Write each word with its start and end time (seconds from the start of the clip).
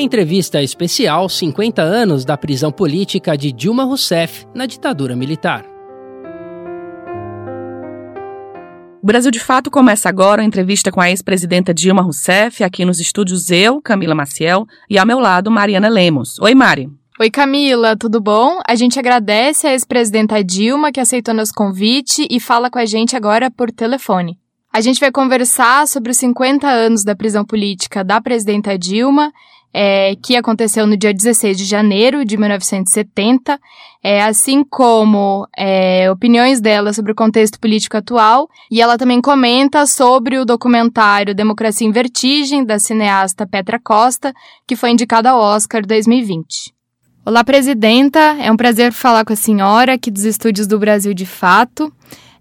Entrevista 0.00 0.62
especial 0.62 1.28
50 1.28 1.82
anos 1.82 2.24
da 2.24 2.36
prisão 2.36 2.70
política 2.70 3.36
de 3.36 3.50
Dilma 3.50 3.82
Rousseff 3.82 4.46
na 4.54 4.64
ditadura 4.64 5.16
militar. 5.16 5.64
O 9.02 9.04
Brasil 9.04 9.32
de 9.32 9.40
Fato 9.40 9.72
começa 9.72 10.08
agora 10.08 10.40
a 10.40 10.44
entrevista 10.44 10.92
com 10.92 11.00
a 11.00 11.10
ex-presidenta 11.10 11.74
Dilma 11.74 12.00
Rousseff, 12.00 12.62
aqui 12.62 12.84
nos 12.84 13.00
estúdios 13.00 13.50
eu, 13.50 13.82
Camila 13.82 14.14
Maciel, 14.14 14.66
e 14.88 14.96
ao 14.96 15.04
meu 15.04 15.18
lado, 15.18 15.50
Mariana 15.50 15.88
Lemos. 15.88 16.38
Oi, 16.38 16.54
Mari. 16.54 16.88
Oi, 17.18 17.28
Camila, 17.28 17.96
tudo 17.96 18.20
bom? 18.20 18.60
A 18.68 18.76
gente 18.76 19.00
agradece 19.00 19.66
a 19.66 19.72
ex-presidenta 19.72 20.44
Dilma 20.44 20.92
que 20.92 21.00
aceitou 21.00 21.34
nosso 21.34 21.52
convite 21.52 22.24
e 22.30 22.38
fala 22.38 22.70
com 22.70 22.78
a 22.78 22.86
gente 22.86 23.16
agora 23.16 23.50
por 23.50 23.72
telefone. 23.72 24.38
A 24.72 24.80
gente 24.80 25.00
vai 25.00 25.10
conversar 25.10 25.88
sobre 25.88 26.12
os 26.12 26.18
50 26.18 26.68
anos 26.68 27.02
da 27.02 27.16
prisão 27.16 27.44
política 27.44 28.04
da 28.04 28.20
presidenta 28.20 28.78
Dilma, 28.78 29.32
é, 29.72 30.16
que 30.16 30.36
aconteceu 30.36 30.86
no 30.86 30.96
dia 30.96 31.12
16 31.12 31.56
de 31.56 31.64
janeiro 31.64 32.24
de 32.24 32.36
1970, 32.36 33.58
é, 34.02 34.22
assim 34.22 34.64
como 34.64 35.46
é, 35.56 36.10
opiniões 36.10 36.60
dela 36.60 36.92
sobre 36.92 37.12
o 37.12 37.14
contexto 37.14 37.58
político 37.60 37.96
atual, 37.96 38.48
e 38.70 38.80
ela 38.80 38.96
também 38.96 39.20
comenta 39.20 39.86
sobre 39.86 40.38
o 40.38 40.44
documentário 40.44 41.34
Democracia 41.34 41.86
em 41.86 41.92
Vertigem, 41.92 42.64
da 42.64 42.78
cineasta 42.78 43.46
Petra 43.46 43.78
Costa, 43.78 44.32
que 44.66 44.76
foi 44.76 44.90
indicado 44.90 45.28
ao 45.28 45.40
Oscar 45.40 45.84
2020. 45.84 46.72
Olá, 47.26 47.44
presidenta. 47.44 48.18
É 48.40 48.50
um 48.50 48.56
prazer 48.56 48.90
falar 48.90 49.22
com 49.22 49.34
a 49.34 49.36
senhora 49.36 49.92
aqui 49.92 50.10
dos 50.10 50.24
estúdios 50.24 50.66
do 50.66 50.78
Brasil 50.78 51.12
de 51.12 51.26
Fato. 51.26 51.92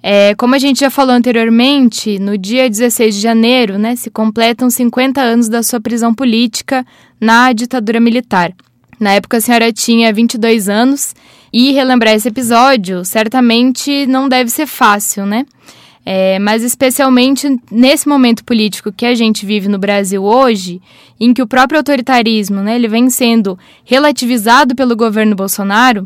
É, 0.01 0.35
como 0.35 0.55
a 0.55 0.59
gente 0.59 0.79
já 0.79 0.89
falou 0.89 1.13
anteriormente, 1.13 2.19
no 2.19 2.37
dia 2.37 2.69
16 2.69 3.15
de 3.15 3.21
janeiro, 3.21 3.77
né, 3.77 3.95
se 3.95 4.09
completam 4.09 4.69
50 4.69 5.19
anos 5.19 5.49
da 5.49 5.63
sua 5.63 5.81
prisão 5.81 6.13
política 6.13 6.85
na 7.19 7.51
ditadura 7.51 7.99
militar. 7.99 8.53
Na 8.99 9.13
época 9.13 9.37
a 9.37 9.41
senhora 9.41 9.71
tinha 9.71 10.11
22 10.11 10.69
anos 10.69 11.13
e 11.53 11.71
relembrar 11.71 12.15
esse 12.15 12.27
episódio 12.27 13.05
certamente 13.05 14.05
não 14.07 14.27
deve 14.27 14.49
ser 14.49 14.65
fácil, 14.65 15.25
né? 15.25 15.45
É, 16.09 16.39
mas 16.39 16.63
especialmente 16.63 17.59
nesse 17.69 18.07
momento 18.07 18.43
político 18.45 18.93
que 18.93 19.05
a 19.05 19.13
gente 19.13 19.45
vive 19.45 19.67
no 19.67 19.77
Brasil 19.77 20.23
hoje, 20.23 20.81
em 21.19 21.33
que 21.33 21.41
o 21.41 21.47
próprio 21.47 21.79
autoritarismo 21.79 22.61
né, 22.61 22.75
ele 22.75 22.87
vem 22.87 23.09
sendo 23.09 23.59
relativizado 23.83 24.73
pelo 24.73 24.95
governo 24.95 25.35
Bolsonaro, 25.35 26.05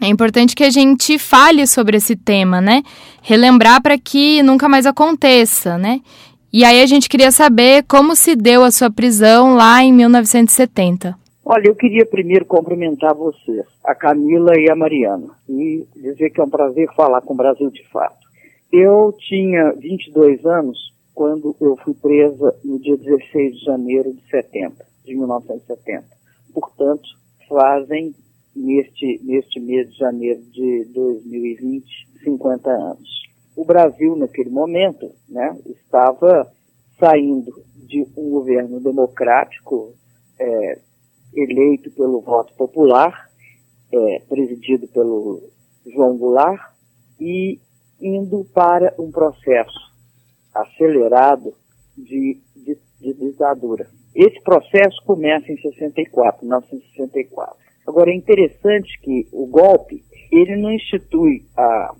é 0.00 0.06
importante 0.06 0.56
que 0.56 0.64
a 0.64 0.70
gente 0.70 1.18
fale 1.18 1.66
sobre 1.66 1.96
esse 1.96 2.16
tema, 2.16 2.60
né? 2.60 2.82
Relembrar 3.22 3.82
para 3.82 3.98
que 3.98 4.42
nunca 4.42 4.68
mais 4.68 4.86
aconteça, 4.86 5.76
né? 5.76 6.00
E 6.52 6.64
aí 6.64 6.82
a 6.82 6.86
gente 6.86 7.08
queria 7.08 7.30
saber 7.30 7.84
como 7.84 8.16
se 8.16 8.34
deu 8.34 8.64
a 8.64 8.70
sua 8.70 8.90
prisão 8.90 9.54
lá 9.54 9.82
em 9.84 9.92
1970. 9.92 11.14
Olha, 11.44 11.68
eu 11.68 11.74
queria 11.74 12.06
primeiro 12.06 12.44
cumprimentar 12.44 13.14
vocês, 13.14 13.66
a 13.84 13.94
Camila 13.94 14.52
e 14.58 14.70
a 14.70 14.76
Mariana, 14.76 15.28
e 15.48 15.86
dizer 15.96 16.30
que 16.30 16.40
é 16.40 16.44
um 16.44 16.50
prazer 16.50 16.88
falar 16.94 17.20
com 17.20 17.34
o 17.34 17.36
Brasil 17.36 17.70
de 17.70 17.86
fato. 17.88 18.18
Eu 18.72 19.14
tinha 19.18 19.72
22 19.72 20.44
anos 20.46 20.92
quando 21.14 21.54
eu 21.60 21.76
fui 21.84 21.92
presa 21.94 22.54
no 22.64 22.78
dia 22.78 22.96
16 22.96 23.58
de 23.58 23.64
janeiro 23.64 24.12
de 24.12 24.22
70, 24.30 24.74
de 25.04 25.14
1970. 25.14 26.04
Portanto, 26.54 27.02
fazem 27.48 28.14
neste, 28.54 29.20
neste 29.22 29.60
mês 29.60 29.90
de 29.90 29.98
janeiro 29.98 30.42
de 30.50 30.84
2020 30.92 32.10
50 32.22 32.70
anos. 32.70 33.08
O 33.56 33.64
Brasil, 33.64 34.16
naquele 34.16 34.50
momento, 34.50 35.10
né, 35.28 35.56
estava 35.66 36.50
saindo 36.98 37.50
de 37.86 38.06
um 38.16 38.30
governo 38.30 38.80
democrático 38.80 39.94
é, 40.38 40.78
eleito 41.34 41.90
pelo 41.92 42.20
voto 42.20 42.54
popular, 42.54 43.28
é, 43.92 44.20
presidido 44.28 44.86
pelo 44.88 45.42
João 45.86 46.16
Goulart, 46.16 46.72
e 47.18 47.58
indo 48.00 48.46
para 48.54 48.94
um 48.98 49.10
processo 49.10 49.90
acelerado 50.54 51.54
de, 51.96 52.40
de, 52.56 52.78
de 53.00 53.14
ditadura. 53.14 53.88
Esse 54.14 54.42
processo 54.42 55.02
começa 55.04 55.50
em 55.52 55.56
64, 55.56 56.44
1964. 56.44 57.69
Agora 57.86 58.10
é 58.10 58.14
interessante 58.14 58.98
que 59.00 59.26
o 59.32 59.46
golpe 59.46 60.04
ele 60.30 60.56
não 60.56 60.72
institui 60.72 61.44
a, 61.56 61.94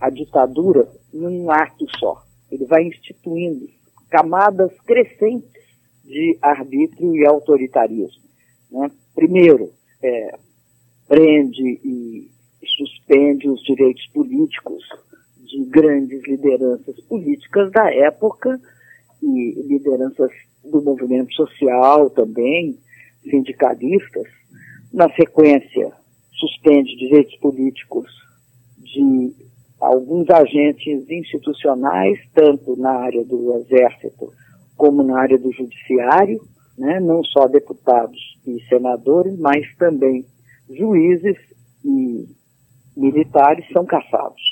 a 0.00 0.10
ditadura 0.10 0.88
num 1.12 1.50
ato 1.50 1.86
só. 1.98 2.22
Ele 2.50 2.64
vai 2.66 2.84
instituindo 2.84 3.68
camadas 4.10 4.72
crescentes 4.86 5.50
de 6.04 6.38
arbítrio 6.40 7.16
e 7.16 7.26
autoritarismo. 7.26 8.22
Né? 8.70 8.90
Primeiro, 9.14 9.70
é, 10.02 10.38
prende 11.08 11.80
e 11.84 12.30
suspende 12.76 13.48
os 13.48 13.62
direitos 13.62 14.06
políticos 14.08 14.84
de 15.44 15.64
grandes 15.64 16.22
lideranças 16.26 16.98
políticas 17.02 17.70
da 17.72 17.92
época 17.92 18.60
e 19.22 19.62
lideranças 19.66 20.30
do 20.64 20.80
movimento 20.82 21.32
social 21.34 22.08
também, 22.10 22.78
sindicalistas. 23.28 24.28
Na 24.92 25.08
sequência, 25.14 25.90
suspende 26.32 26.94
direitos 26.96 27.34
políticos 27.36 28.10
de 28.78 29.32
alguns 29.80 30.28
agentes 30.28 31.08
institucionais, 31.08 32.18
tanto 32.34 32.76
na 32.76 32.90
área 32.90 33.24
do 33.24 33.56
Exército 33.56 34.32
como 34.76 35.02
na 35.02 35.18
área 35.18 35.38
do 35.38 35.50
Judiciário, 35.50 36.40
né? 36.76 37.00
não 37.00 37.24
só 37.24 37.48
deputados 37.48 38.18
e 38.46 38.60
senadores, 38.68 39.38
mas 39.38 39.64
também 39.76 40.26
juízes 40.68 41.38
e 41.84 42.26
militares 42.96 43.66
são 43.72 43.86
caçados. 43.86 44.42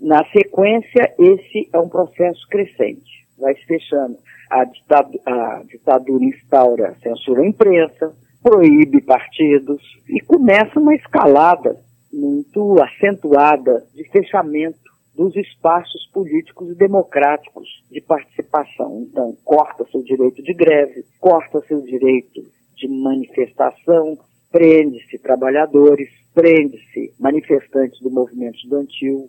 Na 0.00 0.24
sequência, 0.30 1.14
esse 1.18 1.68
é 1.72 1.78
um 1.78 1.88
processo 1.88 2.46
crescente, 2.48 3.26
vai 3.38 3.54
se 3.54 3.64
fechando. 3.66 4.18
A 4.50 4.64
ditadura, 4.64 5.22
a 5.26 5.62
ditadura 5.64 6.24
instaura 6.24 6.96
censura 7.02 7.42
à 7.42 7.46
imprensa, 7.46 8.14
proíbe 8.46 9.00
partidos 9.00 9.82
e 10.08 10.20
começa 10.20 10.78
uma 10.78 10.94
escalada 10.94 11.76
muito 12.12 12.80
acentuada 12.80 13.84
de 13.92 14.08
fechamento 14.08 14.78
dos 15.16 15.34
espaços 15.34 16.08
políticos 16.12 16.70
e 16.70 16.76
democráticos 16.76 17.66
de 17.90 18.00
participação. 18.00 19.04
Então, 19.10 19.36
corta 19.44 19.84
seu 19.90 20.00
direito 20.00 20.44
de 20.44 20.54
greve, 20.54 21.04
corta 21.18 21.60
seu 21.66 21.82
direito 21.82 22.40
de 22.76 22.86
manifestação, 22.86 24.16
prende-se 24.52 25.18
trabalhadores, 25.18 26.08
prende-se 26.32 27.12
manifestantes 27.18 28.00
do 28.00 28.12
movimento 28.12 28.58
estudantil. 28.58 29.28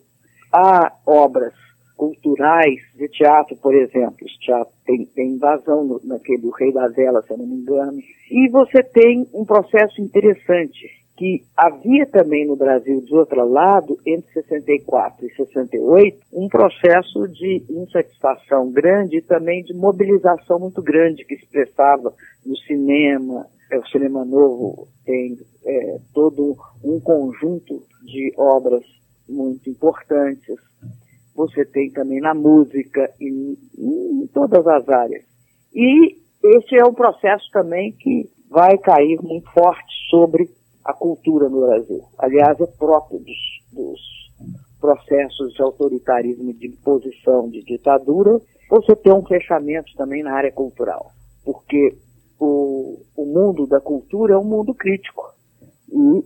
Há 0.54 0.94
obras 1.08 1.56
culturais 1.98 2.80
de 2.96 3.10
teatro, 3.10 3.58
por 3.58 3.76
exemplo. 3.76 4.18
O 4.22 4.40
teatro 4.40 4.74
tem, 4.86 5.06
tem 5.08 5.32
invasão 5.32 5.84
no, 5.84 6.00
naquele 6.04 6.46
o 6.46 6.52
Rei 6.52 6.72
da 6.72 6.88
Vela, 6.88 7.22
se 7.24 7.34
eu 7.34 7.38
não 7.38 7.48
me 7.48 7.56
engano. 7.56 7.98
E 8.32 8.48
você 8.50 8.84
tem 8.84 9.28
um 9.34 9.44
processo 9.44 10.00
interessante 10.00 10.88
que 11.18 11.44
havia 11.58 12.06
também 12.06 12.46
no 12.46 12.56
Brasil, 12.56 13.02
de 13.02 13.16
outro 13.16 13.44
lado, 13.50 13.98
entre 14.06 14.32
64 14.34 15.26
e 15.26 15.36
68, 15.36 16.20
um 16.32 16.48
processo 16.48 17.28
de 17.28 17.64
insatisfação 17.68 18.72
grande 18.72 19.18
e 19.18 19.22
também 19.24 19.64
de 19.64 19.74
mobilização 19.74 20.60
muito 20.60 20.80
grande 20.80 21.26
que 21.26 21.34
expressava 21.34 22.14
no 22.46 22.56
cinema, 22.58 23.48
é, 23.72 23.80
o 23.80 23.88
cinema 23.88 24.24
novo 24.24 24.88
tem 25.06 25.38
é, 25.66 25.98
todo 26.14 26.56
um 26.84 27.00
conjunto 27.00 27.84
de 28.04 28.32
obras 28.38 28.84
muito 29.28 29.70
importantes. 29.70 30.56
Você 31.38 31.64
tem 31.64 31.92
também 31.92 32.20
na 32.20 32.34
música 32.34 33.14
e 33.22 33.56
em 33.78 34.28
todas 34.34 34.66
as 34.66 34.90
áreas. 34.90 35.24
E 35.72 36.18
esse 36.44 36.76
é 36.76 36.84
um 36.84 36.96
processo 36.96 37.48
também 37.52 37.92
que 37.92 38.28
vai 38.50 38.76
cair 38.80 39.22
muito 39.22 39.48
forte 39.52 39.94
sobre 40.10 40.50
a 40.84 40.94
cultura 40.94 41.48
no 41.48 41.62
Brasil. 41.62 42.02
Aliás, 42.18 42.60
é 42.60 42.66
próprio 42.66 43.20
dos, 43.20 43.38
dos 43.72 44.00
processos 44.82 45.54
de 45.54 45.62
autoritarismo, 45.62 46.52
de 46.54 46.70
imposição, 46.70 47.48
de 47.50 47.62
ditadura, 47.64 48.42
você 48.68 48.96
tem 48.96 49.14
um 49.14 49.26
fechamento 49.26 49.94
também 49.96 50.24
na 50.24 50.34
área 50.34 50.52
cultural. 50.52 51.12
Porque 51.46 51.96
o, 52.40 53.00
o 53.16 53.26
mundo 53.26 53.68
da 53.68 53.80
cultura 53.80 54.34
é 54.34 54.38
um 54.38 54.44
mundo 54.44 54.74
crítico. 54.74 55.24
E 55.92 56.26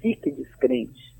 fique 0.00 0.30
descrente 0.30 1.16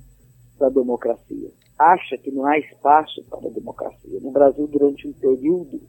da 0.60 0.68
democracia. 0.68 1.50
Acha 1.78 2.18
que 2.18 2.30
não 2.30 2.44
há 2.44 2.58
espaço 2.58 3.24
para 3.24 3.48
a 3.48 3.52
democracia. 3.52 4.20
No 4.20 4.30
Brasil, 4.30 4.66
durante 4.66 5.08
um 5.08 5.12
período, 5.12 5.80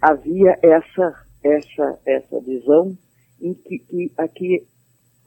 havia 0.00 0.58
essa, 0.62 1.24
essa, 1.44 2.00
essa 2.04 2.40
visão 2.40 2.98
em 3.40 3.54
que, 3.54 3.78
que 3.78 4.12
aqui 4.18 4.66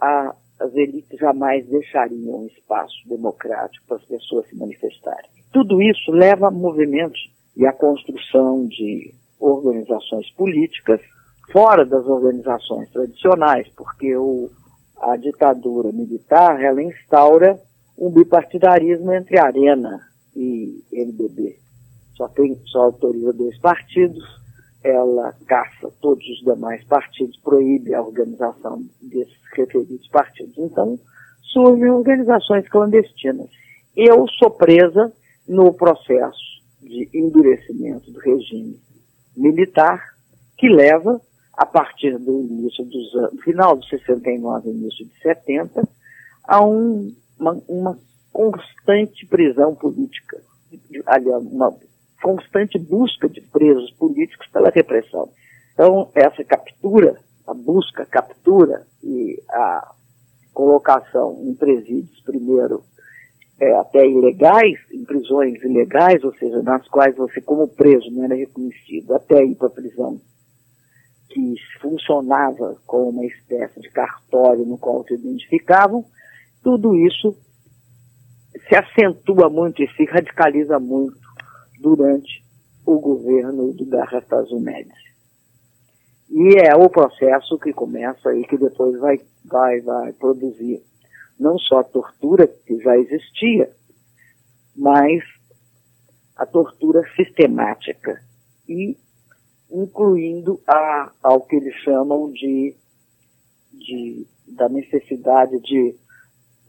a, 0.01 0.35
as 0.59 0.73
elites 0.75 1.17
jamais 1.17 1.65
deixariam 1.67 2.41
um 2.41 2.47
espaço 2.47 2.95
democrático 3.07 3.85
para 3.87 3.97
as 3.97 4.05
pessoas 4.05 4.47
se 4.49 4.55
manifestarem. 4.55 5.29
Tudo 5.53 5.81
isso 5.81 6.11
leva 6.11 6.47
a 6.47 6.51
movimentos 6.51 7.19
e 7.55 7.65
a 7.65 7.71
construção 7.71 8.67
de 8.67 9.13
organizações 9.39 10.29
políticas 10.31 10.99
fora 11.51 11.85
das 11.85 12.05
organizações 12.05 12.89
tradicionais, 12.89 13.67
porque 13.75 14.15
o, 14.15 14.49
a 15.01 15.15
ditadura 15.17 15.91
militar 15.91 16.61
ela 16.61 16.81
instaura 16.81 17.59
um 17.97 18.09
bipartidarismo 18.09 19.13
entre 19.13 19.39
Arena 19.39 20.01
e 20.35 20.83
MDB. 20.91 21.57
Só 22.15 22.27
tem, 22.29 22.59
só 22.65 22.83
autoriza 22.83 23.33
dois 23.33 23.57
partidos, 23.59 24.23
ela 24.83 25.33
caça 25.47 25.91
todos 25.99 26.23
os 26.27 26.39
demais 26.43 26.83
partidos, 26.85 27.37
proíbe 27.41 27.93
a 27.93 28.01
organização 28.01 28.85
desses 29.01 29.37
referidos 29.53 30.07
partidos. 30.09 30.57
Então, 30.57 30.99
surgem 31.41 31.89
organizações 31.89 32.67
clandestinas. 32.69 33.49
Eu 33.95 34.27
sou 34.27 34.51
presa 34.51 35.11
no 35.47 35.73
processo 35.73 36.61
de 36.81 37.09
endurecimento 37.13 38.11
do 38.11 38.19
regime 38.19 38.79
militar, 39.35 40.01
que 40.57 40.69
leva, 40.69 41.19
a 41.57 41.65
partir 41.65 42.17
do 42.17 42.41
início 42.41 42.83
dos 42.85 43.15
anos, 43.15 43.43
final 43.43 43.77
de 43.77 43.87
69, 43.89 44.69
início 44.69 45.05
de 45.05 45.21
70, 45.21 45.87
a 46.43 46.63
um, 46.63 47.13
uma, 47.39 47.61
uma 47.67 47.99
constante 48.31 49.25
prisão 49.25 49.73
política, 49.75 50.41
aliás, 51.05 51.43
uma 51.45 51.73
constante 52.21 52.77
busca 52.77 53.29
de 53.29 53.41
presos 53.41 53.91
políticos 53.91 54.47
pela 54.51 54.69
repressão. 54.69 55.29
Então, 55.73 56.09
essa 56.13 56.43
captura, 56.43 57.15
a 57.47 57.53
busca, 57.53 58.03
a 58.03 58.05
captura 58.05 58.85
e 59.03 59.41
a 59.49 59.93
colocação 60.53 61.41
em 61.43 61.53
presídios, 61.53 62.19
primeiro, 62.21 62.83
é, 63.59 63.73
até 63.75 64.05
ilegais, 64.05 64.79
em 64.91 65.03
prisões 65.05 65.61
ilegais, 65.63 66.23
ou 66.23 66.33
seja, 66.35 66.61
nas 66.61 66.87
quais 66.89 67.15
você, 67.15 67.39
como 67.41 67.67
preso, 67.67 68.11
não 68.11 68.25
era 68.25 68.35
reconhecido, 68.35 69.13
até 69.15 69.43
ir 69.43 69.55
para 69.55 69.67
a 69.67 69.71
prisão, 69.71 70.19
que 71.29 71.55
funcionava 71.81 72.77
como 72.85 73.09
uma 73.09 73.25
espécie 73.25 73.79
de 73.79 73.89
cartório 73.89 74.65
no 74.65 74.77
qual 74.77 75.03
se 75.05 75.15
identificavam, 75.15 76.05
tudo 76.63 76.95
isso 76.95 77.37
se 78.67 78.75
acentua 78.75 79.49
muito 79.49 79.83
e 79.83 79.87
se 79.95 80.05
radicaliza 80.05 80.79
muito 80.79 81.19
durante 81.79 82.43
o 82.85 82.99
governo 82.99 83.73
do 83.73 83.85
Garrastazu 83.85 84.59
Médici. 84.59 85.05
E 86.29 86.57
é 86.57 86.75
o 86.75 86.89
processo 86.89 87.57
que 87.59 87.71
começa 87.73 88.29
aí, 88.29 88.45
que 88.45 88.57
depois 88.57 88.99
vai, 88.99 89.19
vai, 89.45 89.81
vai 89.81 90.13
produzir 90.13 90.81
não 91.39 91.57
só 91.59 91.79
a 91.79 91.83
tortura 91.83 92.47
que 92.47 92.79
já 92.79 92.97
existia, 92.97 93.69
mas 94.75 95.23
a 96.35 96.45
tortura 96.45 97.01
sistemática 97.15 98.21
e 98.67 98.97
incluindo 99.81 100.59
a, 100.67 101.11
ao 101.21 101.41
que 101.41 101.55
eles 101.55 101.75
chamam 101.83 102.31
de, 102.31 102.75
de 103.73 104.27
da 104.47 104.69
necessidade 104.69 105.59
de 105.61 105.95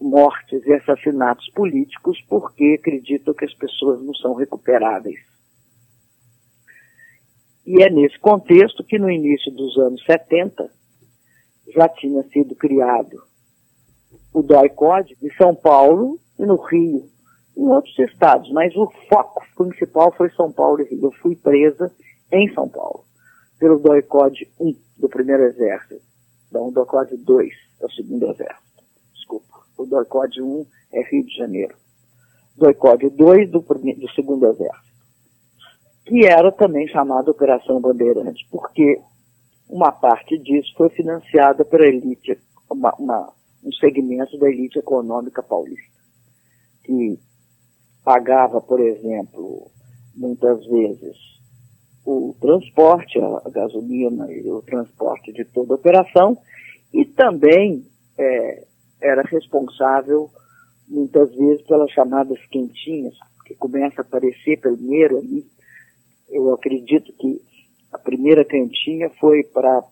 mortes 0.00 0.64
e 0.66 0.72
assassinatos 0.72 1.48
políticos 1.50 2.18
porque 2.28 2.78
acreditam 2.78 3.34
que 3.34 3.44
as 3.44 3.54
pessoas 3.54 4.02
não 4.02 4.14
são 4.14 4.34
recuperáveis. 4.34 5.18
E 7.66 7.82
é 7.82 7.90
nesse 7.90 8.18
contexto 8.18 8.84
que 8.84 8.98
no 8.98 9.10
início 9.10 9.52
dos 9.52 9.76
anos 9.78 10.02
70 10.04 10.70
já 11.74 11.88
tinha 11.88 12.22
sido 12.24 12.54
criado 12.54 13.22
o 14.32 14.42
DOI-CODE 14.42 15.16
em 15.22 15.30
São 15.32 15.54
Paulo 15.54 16.18
e 16.38 16.44
no 16.44 16.56
Rio, 16.56 17.08
em 17.56 17.66
outros 17.68 17.98
estados, 17.98 18.50
mas 18.52 18.74
o 18.76 18.90
foco 19.08 19.42
principal 19.56 20.12
foi 20.12 20.30
São 20.30 20.52
Paulo 20.52 20.80
e 20.82 20.84
Rio. 20.84 21.06
Eu 21.06 21.12
fui 21.12 21.34
presa 21.34 21.90
em 22.32 22.52
São 22.52 22.68
Paulo 22.68 23.04
pelo 23.58 23.78
DOI-CODE 23.78 24.50
1 24.60 24.74
do 24.98 25.08
primeiro 25.08 25.44
exército, 25.44 26.00
não, 26.52 26.68
o 26.68 26.70
DOI-CODE 26.70 27.16
2 27.18 27.48
do 27.80 27.90
segundo 27.92 28.30
exército. 28.30 28.66
O 29.76 29.84
DOI-CODE 29.84 30.42
1 30.42 30.66
é 30.92 31.02
Rio 31.10 31.24
de 31.24 31.36
Janeiro. 31.36 31.74
DOI-CODE 32.56 33.10
2 33.10 33.50
do, 33.50 33.60
do 33.60 34.10
segundo 34.14 34.46
exército, 34.46 34.86
que 36.06 36.24
era 36.24 36.50
também 36.52 36.88
chamada 36.88 37.30
Operação 37.30 37.80
Bandeirante, 37.80 38.46
porque 38.50 39.00
uma 39.68 39.92
parte 39.92 40.38
disso 40.38 40.72
foi 40.76 40.88
financiada 40.90 41.64
pela 41.64 41.86
elite, 41.86 42.38
uma, 42.70 42.94
uma, 42.94 43.32
um 43.62 43.72
segmento 43.72 44.38
da 44.38 44.48
elite 44.48 44.78
econômica 44.78 45.42
paulista, 45.42 46.00
que 46.84 47.18
pagava, 48.02 48.60
por 48.60 48.80
exemplo, 48.80 49.70
muitas 50.14 50.64
vezes 50.66 51.35
o 52.06 52.36
transporte, 52.40 53.18
a 53.18 53.50
gasolina 53.50 54.32
e 54.32 54.48
o 54.48 54.62
transporte 54.62 55.32
de 55.32 55.44
toda 55.44 55.74
a 55.74 55.76
operação, 55.76 56.38
e 56.94 57.04
também 57.04 57.84
é, 58.16 58.64
era 59.02 59.22
responsável 59.22 60.30
muitas 60.88 61.34
vezes 61.34 61.66
pelas 61.66 61.90
chamadas 61.90 62.38
quentinhas, 62.46 63.14
que 63.44 63.54
começa 63.56 64.00
a 64.00 64.04
aparecer 64.04 64.60
primeiro 64.60 65.18
ali. 65.18 65.44
Eu 66.30 66.54
acredito 66.54 67.12
que 67.14 67.40
a 67.92 67.98
primeira 67.98 68.44
quentinha 68.44 69.10
foi 69.20 69.42
para 69.42 69.82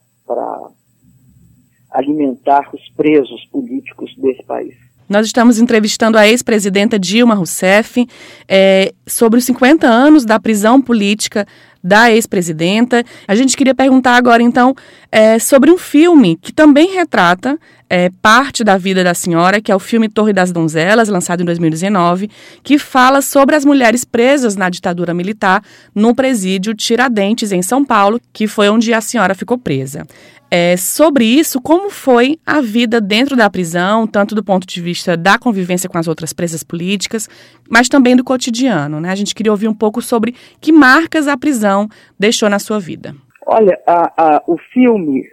alimentar 1.90 2.70
os 2.72 2.88
presos 2.90 3.44
políticos 3.46 4.14
desse 4.16 4.44
país. 4.44 4.74
Nós 5.08 5.26
estamos 5.26 5.58
entrevistando 5.58 6.16
a 6.16 6.26
ex-presidenta 6.26 6.98
Dilma 6.98 7.34
Rousseff 7.34 8.06
é, 8.48 8.92
sobre 9.06 9.38
os 9.38 9.44
50 9.44 9.86
anos 9.86 10.24
da 10.24 10.40
prisão 10.40 10.80
política 10.80 11.46
da 11.84 12.10
ex-presidenta. 12.10 13.04
A 13.28 13.34
gente 13.34 13.54
queria 13.54 13.74
perguntar 13.74 14.16
agora, 14.16 14.42
então, 14.42 14.74
é, 15.12 15.38
sobre 15.38 15.70
um 15.70 15.76
filme 15.76 16.38
que 16.40 16.50
também 16.50 16.94
retrata 16.94 17.58
é, 17.88 18.10
parte 18.22 18.64
da 18.64 18.78
vida 18.78 19.04
da 19.04 19.12
senhora, 19.12 19.60
que 19.60 19.70
é 19.70 19.76
o 19.76 19.78
filme 19.78 20.08
Torre 20.08 20.32
das 20.32 20.50
Donzelas, 20.50 21.08
lançado 21.08 21.42
em 21.42 21.44
2019, 21.44 22.30
que 22.62 22.78
fala 22.78 23.20
sobre 23.20 23.54
as 23.54 23.64
mulheres 23.64 24.04
presas 24.04 24.56
na 24.56 24.70
ditadura 24.70 25.12
militar 25.12 25.62
no 25.94 26.14
presídio 26.14 26.74
Tiradentes, 26.74 27.52
em 27.52 27.62
São 27.62 27.84
Paulo, 27.84 28.20
que 28.32 28.48
foi 28.48 28.68
onde 28.70 28.92
a 28.94 29.00
senhora 29.00 29.34
ficou 29.34 29.58
presa. 29.58 30.06
É, 30.56 30.76
sobre 30.76 31.24
isso, 31.24 31.60
como 31.60 31.90
foi 31.90 32.38
a 32.46 32.60
vida 32.60 33.00
dentro 33.00 33.34
da 33.34 33.50
prisão, 33.50 34.06
tanto 34.06 34.36
do 34.36 34.44
ponto 34.44 34.64
de 34.64 34.80
vista 34.80 35.16
da 35.16 35.36
convivência 35.36 35.90
com 35.90 35.98
as 35.98 36.06
outras 36.06 36.32
presas 36.32 36.62
políticas, 36.62 37.28
mas 37.68 37.88
também 37.88 38.14
do 38.14 38.22
cotidiano, 38.22 39.00
né? 39.00 39.10
A 39.10 39.16
gente 39.16 39.34
queria 39.34 39.50
ouvir 39.50 39.66
um 39.66 39.74
pouco 39.74 40.00
sobre 40.00 40.32
que 40.60 40.70
marcas 40.70 41.26
a 41.26 41.36
prisão 41.36 41.88
deixou 42.16 42.48
na 42.48 42.60
sua 42.60 42.78
vida. 42.78 43.16
Olha, 43.44 43.76
a, 43.84 44.12
a, 44.36 44.42
o 44.46 44.56
filme 44.56 45.24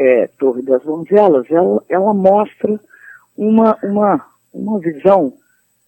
é, 0.00 0.28
Torre 0.36 0.62
das 0.62 0.82
Donzelas, 0.82 1.48
ela, 1.48 1.80
ela 1.88 2.12
mostra 2.12 2.80
uma, 3.36 3.78
uma, 3.84 4.26
uma 4.52 4.80
visão 4.80 5.32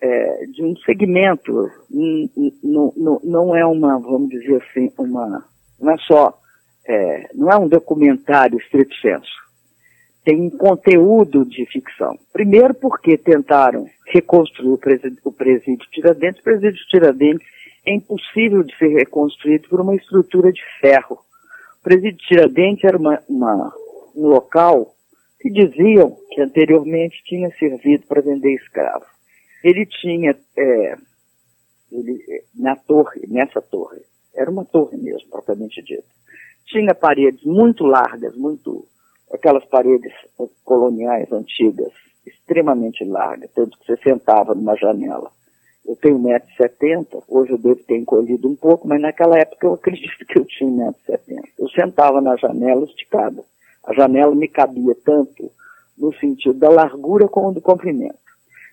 é, 0.00 0.46
de 0.52 0.62
um 0.62 0.76
segmento, 0.86 1.68
não, 2.62 3.20
não 3.24 3.56
é 3.56 3.66
uma, 3.66 3.98
vamos 3.98 4.28
dizer 4.28 4.62
assim, 4.62 4.88
uma, 4.96 5.44
não 5.80 5.90
é 5.90 5.98
só, 6.06 6.38
é, 6.88 7.28
não 7.34 7.52
é 7.52 7.56
um 7.56 7.68
documentário 7.68 8.58
estrito 8.58 8.94
senso. 8.96 9.30
Tem 10.24 10.40
um 10.40 10.50
conteúdo 10.50 11.44
de 11.44 11.64
ficção. 11.66 12.18
Primeiro 12.32 12.74
porque 12.74 13.16
tentaram 13.16 13.86
reconstruir 14.06 14.72
o 14.72 14.78
presídio, 14.78 15.18
o 15.24 15.32
presídio 15.32 15.88
Tiradentes. 15.90 16.40
O 16.40 16.44
presídio 16.44 16.86
Tiradentes 16.88 17.46
é 17.86 17.94
impossível 17.94 18.62
de 18.62 18.76
ser 18.76 18.88
reconstruído 18.88 19.68
por 19.68 19.80
uma 19.80 19.94
estrutura 19.94 20.50
de 20.52 20.62
ferro. 20.80 21.18
O 21.80 21.82
presídio 21.82 22.18
Tiradentes 22.26 22.84
era 22.84 22.96
uma, 22.96 23.22
uma 23.28 23.72
um 24.16 24.26
local 24.26 24.94
que 25.40 25.50
diziam 25.50 26.16
que 26.30 26.40
anteriormente 26.40 27.22
tinha 27.24 27.50
servido 27.58 28.04
para 28.06 28.20
vender 28.20 28.54
escravos. 28.54 29.06
Ele 29.62 29.86
tinha, 29.86 30.36
é, 30.56 30.96
ele, 31.92 32.44
na 32.54 32.74
torre, 32.74 33.22
nessa 33.28 33.62
torre, 33.62 34.00
era 34.34 34.50
uma 34.50 34.64
torre 34.64 34.96
mesmo, 34.96 35.28
propriamente 35.30 35.82
dita, 35.82 36.04
tinha 36.68 36.94
paredes 36.94 37.42
muito 37.44 37.84
largas, 37.84 38.36
muito, 38.36 38.86
aquelas 39.32 39.64
paredes 39.64 40.12
coloniais 40.64 41.30
antigas, 41.32 41.92
extremamente 42.26 43.04
largas, 43.04 43.50
tanto 43.54 43.78
que 43.78 43.86
você 43.86 43.96
sentava 44.02 44.54
numa 44.54 44.76
janela. 44.76 45.30
Eu 45.86 45.96
tenho 45.96 46.18
1,70m, 46.18 47.22
hoje 47.26 47.52
eu 47.52 47.58
devo 47.58 47.82
ter 47.84 47.96
encolhido 47.96 48.46
um 48.46 48.54
pouco, 48.54 48.86
mas 48.86 49.00
naquela 49.00 49.38
época 49.38 49.66
eu 49.66 49.72
acredito 49.72 50.26
que 50.26 50.38
eu 50.38 50.44
tinha 50.44 50.92
1,70m. 51.08 51.42
Eu 51.58 51.68
sentava 51.70 52.20
na 52.20 52.36
janela 52.36 52.84
esticada. 52.84 53.42
A 53.84 53.94
janela 53.94 54.34
me 54.34 54.48
cabia 54.48 54.94
tanto 55.02 55.50
no 55.96 56.12
sentido 56.14 56.58
da 56.58 56.68
largura 56.68 57.26
como 57.26 57.52
do 57.52 57.62
comprimento. 57.62 58.18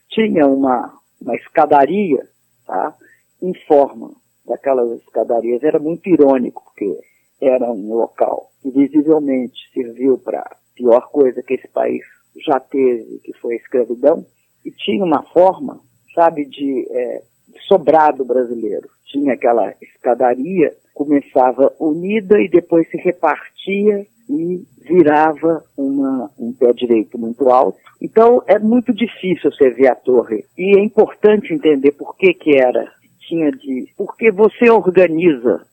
Tinha 0.09 0.45
uma, 0.45 0.93
uma 1.21 1.35
escadaria, 1.37 2.27
tá? 2.67 2.93
Em 3.41 3.53
forma 3.65 4.11
daquelas 4.45 4.99
escadarias. 5.01 5.63
Era 5.63 5.79
muito 5.79 6.09
irônico, 6.09 6.63
porque 6.65 6.99
era 7.41 7.71
um 7.71 7.93
local 7.93 8.51
que 8.61 8.69
visivelmente 8.71 9.69
serviu 9.73 10.17
para 10.17 10.39
a 10.39 10.55
pior 10.75 11.09
coisa 11.11 11.43
que 11.43 11.53
esse 11.55 11.67
país 11.67 12.03
já 12.45 12.59
teve, 12.59 13.19
que 13.23 13.33
foi 13.33 13.53
a 13.53 13.57
escravidão, 13.57 14.25
e 14.63 14.71
tinha 14.71 15.03
uma 15.03 15.23
forma, 15.23 15.79
sabe, 16.13 16.45
de, 16.45 16.87
é, 16.89 17.21
sobrado 17.67 18.25
brasileiro. 18.25 18.89
Tinha 19.05 19.33
aquela 19.33 19.73
escadaria, 19.81 20.75
começava 20.93 21.73
unida 21.79 22.41
e 22.41 22.49
depois 22.49 22.89
se 22.89 22.97
repartia 22.97 24.05
e 24.29 24.65
virava 24.81 25.63
uma, 25.77 26.31
um 26.37 26.51
pé 26.51 26.73
direito 26.73 27.17
muito 27.17 27.49
alto. 27.49 27.77
Então 28.01 28.43
é 28.47 28.57
muito 28.59 28.93
difícil 28.93 29.51
você 29.51 29.69
ver 29.69 29.87
a 29.87 29.95
torre. 29.95 30.45
E 30.57 30.77
é 30.77 30.83
importante 30.83 31.53
entender 31.53 31.91
por 31.91 32.15
que 32.17 32.33
que 32.33 32.57
era, 32.57 32.91
tinha 33.19 33.51
de... 33.51 33.87
Porque 33.95 34.31
você 34.31 34.69
organiza 34.69 35.65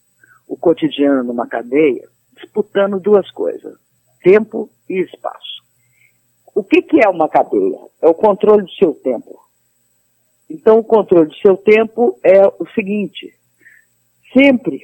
o 0.52 0.56
cotidiano 0.59 1.25
numa 1.25 1.47
cadeia 1.47 2.06
disputando 2.37 3.00
duas 3.00 3.30
coisas, 3.30 3.75
tempo 4.23 4.68
e 4.87 5.00
espaço. 5.00 5.62
O 6.54 6.62
que 6.62 6.82
que 6.82 7.02
é 7.02 7.09
uma 7.09 7.26
cadeia? 7.26 7.78
É 8.02 8.06
o 8.06 8.12
controle 8.12 8.64
do 8.64 8.71
seu 8.73 8.92
tempo. 8.92 9.40
Então 10.50 10.78
o 10.78 10.85
controle 10.85 11.28
do 11.28 11.35
seu 11.37 11.56
tempo 11.56 12.18
é 12.23 12.47
o 12.47 12.66
seguinte, 12.75 13.32
sempre 14.35 14.82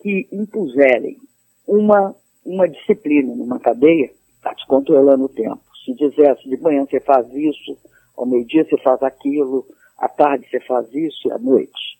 que 0.00 0.28
impuserem 0.30 1.18
uma 1.66 2.14
uma 2.44 2.68
disciplina 2.68 3.34
numa 3.34 3.58
cadeia, 3.58 4.10
está 4.36 4.54
te 4.54 4.66
controlando 4.68 5.24
o 5.24 5.28
tempo. 5.28 5.62
Se 5.84 5.94
dissesse 5.94 6.48
de 6.48 6.56
manhã 6.60 6.84
você 6.84 7.00
faz 7.00 7.28
isso, 7.34 7.76
ao 8.16 8.24
meio-dia 8.24 8.64
você 8.64 8.76
faz 8.78 9.02
aquilo, 9.02 9.66
à 9.98 10.08
tarde 10.08 10.48
você 10.48 10.60
faz 10.60 10.92
isso 10.94 11.26
e 11.26 11.32
à 11.32 11.38
noite. 11.38 11.98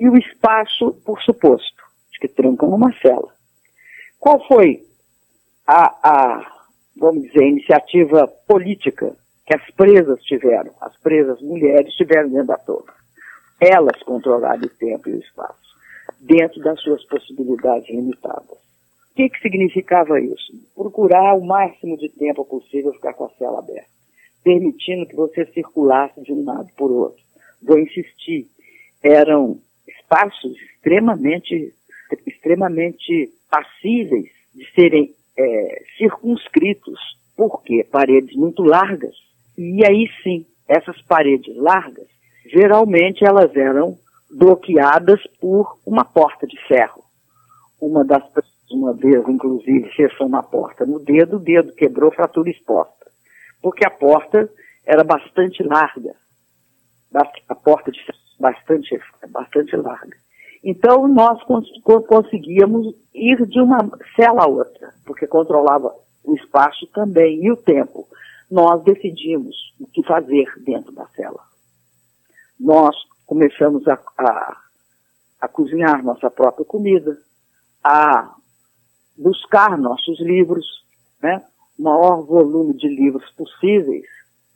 E 0.00 0.08
o 0.08 0.16
espaço, 0.16 0.92
por 1.04 1.20
suposto, 1.22 1.77
que 2.18 2.28
trancam 2.28 2.70
numa 2.70 2.92
cela. 3.00 3.32
Qual 4.18 4.44
foi 4.46 4.82
a, 5.66 5.86
a, 6.02 6.66
vamos 6.96 7.24
dizer, 7.24 7.46
iniciativa 7.46 8.26
política 8.46 9.16
que 9.46 9.54
as 9.54 9.70
presas 9.70 10.22
tiveram, 10.24 10.72
as 10.80 10.96
presas 10.98 11.40
mulheres 11.40 11.94
tiveram 11.94 12.28
dentro 12.28 12.48
da 12.48 12.58
torre? 12.58 12.92
Elas 13.60 14.02
controlaram 14.02 14.62
o 14.62 14.68
tempo 14.68 15.08
e 15.08 15.14
o 15.14 15.18
espaço, 15.18 15.74
dentro 16.20 16.60
das 16.62 16.80
suas 16.80 17.04
possibilidades 17.04 17.88
limitadas 17.88 18.58
que, 19.18 19.28
que 19.30 19.40
significava 19.40 20.20
isso? 20.20 20.52
Procurar 20.76 21.34
o 21.34 21.44
máximo 21.44 21.96
de 21.96 22.08
tempo 22.08 22.44
possível 22.44 22.92
ficar 22.92 23.14
com 23.14 23.24
a 23.24 23.30
cela 23.30 23.58
aberta, 23.58 23.90
permitindo 24.44 25.06
que 25.06 25.16
você 25.16 25.44
circulasse 25.46 26.22
de 26.22 26.32
um 26.32 26.44
lado 26.44 26.68
por 26.76 26.88
outro. 26.92 27.20
Vou 27.60 27.80
insistir, 27.80 28.46
eram 29.02 29.58
espaços 29.88 30.56
extremamente, 30.56 31.74
extremamente 32.26 33.30
passíveis 33.50 34.30
de 34.54 34.70
serem 34.74 35.14
é, 35.36 35.82
circunscritos, 35.96 36.98
porque 37.36 37.84
paredes 37.84 38.34
muito 38.36 38.62
largas. 38.62 39.14
E 39.56 39.84
aí 39.86 40.08
sim, 40.22 40.46
essas 40.68 41.00
paredes 41.02 41.56
largas, 41.56 42.06
geralmente 42.46 43.24
elas 43.24 43.54
eram 43.56 43.96
bloqueadas 44.30 45.20
por 45.40 45.78
uma 45.86 46.04
porta 46.04 46.46
de 46.46 46.58
ferro. 46.66 47.02
Uma 47.80 48.04
das 48.04 48.22
uma 48.70 48.92
vez, 48.92 49.26
inclusive, 49.26 49.88
fechou 49.94 50.26
uma 50.26 50.42
porta 50.42 50.84
no 50.84 50.98
dedo, 50.98 51.36
o 51.36 51.40
dedo 51.40 51.72
quebrou, 51.72 52.10
fratura 52.12 52.50
exposta. 52.50 53.10
Porque 53.62 53.86
a 53.86 53.90
porta 53.90 54.48
era 54.86 55.02
bastante 55.02 55.62
larga. 55.62 56.14
A 57.48 57.54
porta 57.54 57.90
de 57.90 57.98
bastante, 58.38 59.00
bastante 59.30 59.74
larga. 59.76 60.16
Então, 60.62 61.06
nós 61.06 61.40
conseguíamos 62.08 62.94
ir 63.14 63.46
de 63.46 63.60
uma 63.60 63.88
cela 64.16 64.44
a 64.44 64.48
outra, 64.48 64.92
porque 65.04 65.26
controlava 65.26 65.94
o 66.24 66.34
espaço 66.34 66.86
também 66.88 67.44
e 67.44 67.50
o 67.50 67.56
tempo. 67.56 68.06
Nós 68.50 68.82
decidimos 68.82 69.54
o 69.80 69.86
que 69.86 70.02
fazer 70.04 70.46
dentro 70.64 70.92
da 70.92 71.06
cela. 71.08 71.42
Nós 72.58 72.96
começamos 73.26 73.86
a, 73.86 73.98
a, 74.18 74.56
a 75.40 75.48
cozinhar 75.48 76.02
nossa 76.02 76.30
própria 76.30 76.64
comida, 76.64 77.16
a 77.84 78.34
buscar 79.16 79.78
nossos 79.78 80.20
livros, 80.20 80.64
né? 81.22 81.44
o 81.78 81.82
maior 81.82 82.22
volume 82.22 82.74
de 82.74 82.88
livros 82.88 83.30
possíveis, 83.32 84.06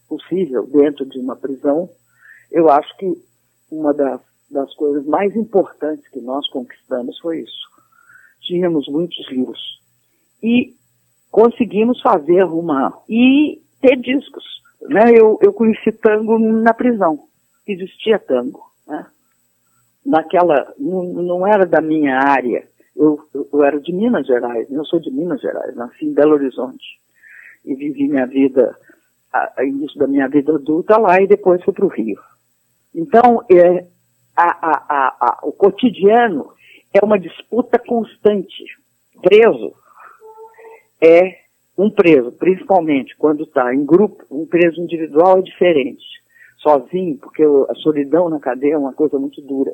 possível 0.08 0.66
dentro 0.66 1.06
de 1.06 1.18
uma 1.18 1.36
prisão. 1.36 1.88
Eu 2.50 2.68
acho 2.70 2.96
que 2.96 3.12
uma 3.70 3.94
das, 3.94 4.20
das 4.52 4.72
coisas 4.74 5.04
mais 5.06 5.34
importantes 5.34 6.06
que 6.08 6.20
nós 6.20 6.48
conquistamos 6.50 7.18
foi 7.18 7.40
isso. 7.40 7.68
Tínhamos 8.40 8.86
muitos 8.88 9.28
livros. 9.30 9.60
E 10.42 10.74
conseguimos 11.30 12.00
fazer 12.00 12.44
uma. 12.44 12.92
e 13.08 13.60
ter 13.80 13.96
discos. 13.96 14.44
Né? 14.82 15.12
Eu, 15.14 15.38
eu 15.40 15.52
conheci 15.52 15.92
tango 15.92 16.38
na 16.38 16.74
prisão. 16.74 17.24
Existia 17.66 18.18
tango. 18.18 18.62
Né? 18.86 19.06
Naquela. 20.04 20.72
Não, 20.78 21.02
não 21.04 21.46
era 21.46 21.64
da 21.64 21.80
minha 21.80 22.18
área 22.18 22.66
eu, 22.96 23.18
eu, 23.34 23.64
era 23.64 23.80
de 23.80 23.92
Minas 23.92 24.26
Gerais, 24.26 24.70
eu 24.70 24.84
sou 24.84 25.00
de 25.00 25.10
Minas 25.10 25.40
Gerais, 25.40 25.74
nasci 25.74 26.04
em 26.04 26.12
Belo 26.12 26.34
Horizonte. 26.34 27.00
E 27.64 27.74
vivi 27.74 28.08
minha 28.08 28.26
vida, 28.26 28.76
a, 29.32 29.52
a 29.58 29.64
início 29.64 29.98
da 29.98 30.06
minha 30.06 30.28
vida 30.28 30.54
adulta 30.54 30.98
lá 30.98 31.20
e 31.20 31.26
depois 31.26 31.62
fui 31.64 31.72
para 31.72 31.86
o 31.86 31.88
Rio. 31.88 32.20
Então, 32.94 33.44
é, 33.50 33.86
a, 34.36 35.16
a, 35.20 35.38
o 35.42 35.52
cotidiano 35.52 36.52
é 36.92 37.04
uma 37.04 37.18
disputa 37.18 37.78
constante. 37.78 38.64
Preso 39.20 39.74
é 41.00 41.42
um 41.76 41.90
preso, 41.90 42.32
principalmente 42.32 43.16
quando 43.16 43.44
está 43.44 43.74
em 43.74 43.84
grupo, 43.84 44.24
um 44.30 44.46
preso 44.46 44.80
individual 44.80 45.38
é 45.38 45.42
diferente. 45.42 46.04
Sozinho, 46.58 47.18
porque 47.18 47.42
a 47.42 47.74
solidão 47.76 48.28
na 48.28 48.38
cadeia 48.38 48.74
é 48.74 48.78
uma 48.78 48.92
coisa 48.92 49.18
muito 49.18 49.40
dura. 49.40 49.72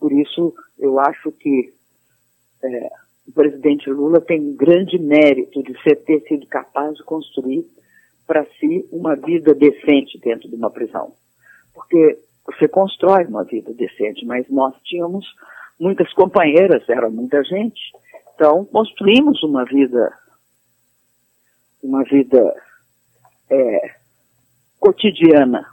Por 0.00 0.12
isso, 0.12 0.54
eu 0.78 0.98
acho 0.98 1.30
que 1.32 1.74
é, 2.62 2.90
o 3.26 3.32
presidente 3.32 3.90
Lula 3.90 4.20
tem 4.20 4.40
um 4.40 4.56
grande 4.56 4.98
mérito 4.98 5.62
de 5.62 5.78
ser, 5.82 5.96
ter 5.96 6.20
sido 6.22 6.46
capaz 6.46 6.96
de 6.96 7.04
construir 7.04 7.66
para 8.26 8.46
si 8.58 8.88
uma 8.90 9.14
vida 9.14 9.54
decente 9.54 10.18
dentro 10.18 10.48
de 10.48 10.54
uma 10.54 10.70
prisão. 10.70 11.12
Porque 11.74 12.18
você 12.48 12.66
constrói 12.66 13.24
uma 13.26 13.44
vida 13.44 13.72
decente, 13.74 14.24
mas 14.24 14.48
nós 14.48 14.74
tínhamos 14.82 15.26
muitas 15.78 16.10
companheiras, 16.14 16.88
era 16.88 17.10
muita 17.10 17.44
gente, 17.44 17.80
então 18.34 18.64
construímos 18.64 19.42
uma 19.42 19.64
vida 19.64 20.12
uma 21.82 22.02
vida 22.04 22.54
é, 23.50 23.94
cotidiana, 24.80 25.64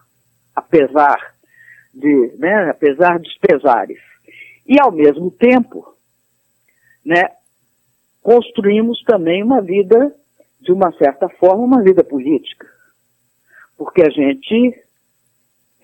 apesar 0.56 1.18
de, 1.94 2.36
né, 2.38 2.70
apesar 2.70 3.20
dos 3.20 3.36
pesares. 3.40 4.00
E 4.68 4.80
ao 4.80 4.92
mesmo 4.92 5.32
tempo, 5.32 5.96
né, 7.04 7.24
construímos 8.22 9.02
também 9.04 9.44
uma 9.44 9.62
vida, 9.62 10.14
de 10.62 10.72
uma 10.72 10.92
certa 10.94 11.28
forma, 11.30 11.64
uma 11.64 11.82
vida 11.82 12.04
política. 12.04 12.68
Porque 13.78 14.04
a 14.04 14.10
gente 14.10 14.85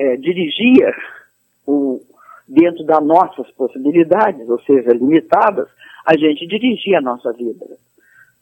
é, 0.02 0.18
dirigia 0.18 0.92
o, 1.68 2.02
dentro 2.48 2.84
das 2.84 3.06
nossas 3.06 3.50
possibilidades, 3.52 4.50
ou 4.50 4.60
seja, 4.62 4.92
limitadas, 4.94 5.70
a 6.08 6.18
gente 6.18 6.48
dirigia 6.48 6.98
a 6.98 7.02
nossa 7.02 7.32
vida. 7.34 7.66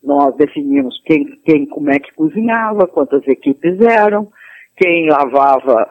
Nós 0.01 0.33
definimos 0.37 1.01
quem, 1.05 1.25
quem 1.43 1.65
como 1.65 1.91
é 1.91 1.99
que 1.99 2.13
cozinhava, 2.13 2.87
quantas 2.87 3.27
equipes 3.27 3.79
eram, 3.81 4.31
quem 4.77 5.09
lavava 5.09 5.89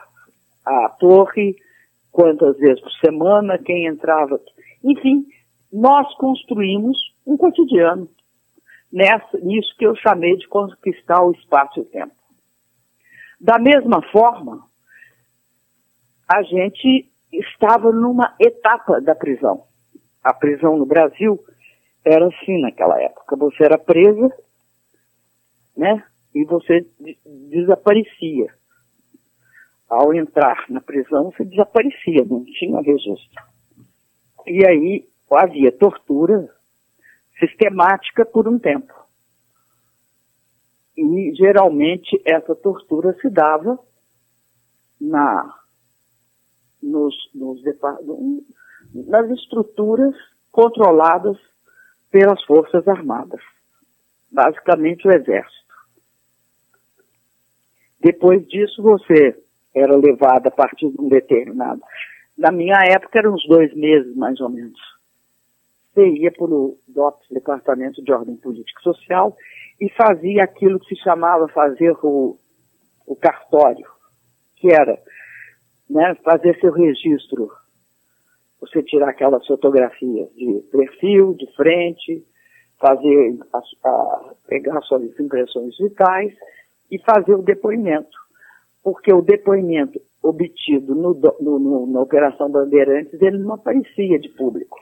a 0.65 0.89
torre, 0.99 1.55
quantas 2.11 2.57
vezes 2.57 2.81
por 2.81 2.93
semana, 3.05 3.59
quem 3.59 3.87
entrava. 3.87 4.41
Enfim, 4.83 5.27
nós 5.71 6.13
construímos 6.15 6.97
um 7.27 7.37
cotidiano 7.37 8.09
nessa, 8.91 9.37
nisso 9.43 9.75
que 9.79 9.87
eu 9.87 9.95
chamei 9.97 10.35
de 10.39 10.49
conquistar 10.49 11.23
o 11.23 11.33
espaço 11.33 11.81
e 11.81 11.83
o 11.83 11.85
tempo. 11.85 12.15
Da 13.39 13.59
mesma 13.59 14.01
forma, 14.11 14.68
a 16.29 16.43
gente 16.43 17.11
estava 17.33 17.91
numa 17.91 18.35
etapa 18.39 19.01
da 19.01 19.15
prisão. 19.15 19.65
A 20.23 20.35
prisão 20.35 20.77
no 20.77 20.85
Brasil 20.85 21.43
era 22.05 22.27
assim 22.27 22.61
naquela 22.61 23.01
época. 23.01 23.37
Você 23.37 23.65
era 23.65 23.79
presa, 23.79 24.31
né? 25.77 26.05
E 26.35 26.45
você 26.45 26.87
desaparecia. 27.51 28.55
Ao 29.89 30.13
entrar 30.13 30.67
na 30.69 30.83
prisão, 30.83 31.31
você 31.31 31.45
desaparecia, 31.47 32.23
não 32.25 32.45
tinha 32.45 32.81
registro. 32.83 33.43
E 34.47 34.67
aí 34.67 35.09
havia 35.31 35.73
tortura 35.73 36.55
sistemática 37.39 38.27
por 38.27 38.47
um 38.47 38.59
tempo. 38.59 38.93
E 40.97 41.33
geralmente 41.35 42.21
essa 42.27 42.55
tortura 42.55 43.15
se 43.21 43.31
dava 43.31 43.79
na 45.01 45.58
nos, 46.83 47.15
nos 47.35 47.63
nas 48.95 49.31
estruturas 49.31 50.15
controladas 50.51 51.37
pelas 52.11 52.43
Forças 52.45 52.87
Armadas, 52.89 53.41
basicamente 54.31 55.07
o 55.07 55.13
Exército. 55.13 55.59
Depois 58.01 58.47
disso, 58.49 58.83
você 58.83 59.37
era 59.75 59.97
levado 59.97 60.47
a 60.47 60.51
partir 60.51 60.91
de 60.91 61.01
um 61.01 61.09
determinado. 61.09 61.83
Na 62.37 62.53
minha 62.53 62.79
época, 62.89 63.19
eram 63.19 63.35
uns 63.35 63.47
dois 63.47 63.75
meses, 63.75 64.15
mais 64.17 64.41
ou 64.41 64.49
menos. 64.49 64.79
Você 65.93 66.09
ia 66.09 66.31
para 66.31 66.45
o 66.45 66.79
DOPS, 66.87 67.27
Departamento 67.31 68.03
de 68.03 68.13
Ordem 68.13 68.37
Política 68.37 68.81
e 68.81 68.85
Social, 68.85 69.37
e 69.81 69.91
fazia 69.91 70.45
aquilo 70.45 70.79
que 70.79 70.95
se 70.95 71.03
chamava 71.03 71.49
fazer 71.49 71.97
o, 72.03 72.39
o 73.07 73.17
cartório, 73.17 73.87
que 74.57 74.73
era 74.73 74.99
né, 75.89 76.15
fazer 76.25 76.59
seu 76.61 76.73
registro, 76.73 77.51
você 78.61 78.83
tirar 78.83 79.11
aquelas 79.11 79.47
fotografias 79.47 80.29
de 80.35 80.63
perfil, 80.71 81.35
de 81.35 81.47
frente, 81.55 82.25
fazer 82.79 83.39
a, 83.53 83.59
a, 83.89 84.35
pegar 84.47 84.81
suas 84.83 85.03
impressões 85.19 85.77
vitais 85.79 86.33
e 86.91 86.99
fazer 86.99 87.35
o 87.35 87.43
depoimento. 87.43 88.17
Porque 88.83 89.13
o 89.13 89.23
depoimento 89.23 90.01
obtido 90.23 90.95
no, 90.95 91.15
no, 91.41 91.59
no, 91.59 91.87
na 91.87 92.01
Operação 92.01 92.51
Bandeirantes, 92.51 93.21
ele 93.21 93.39
não 93.39 93.55
aparecia 93.55 94.19
de 94.19 94.29
público. 94.31 94.79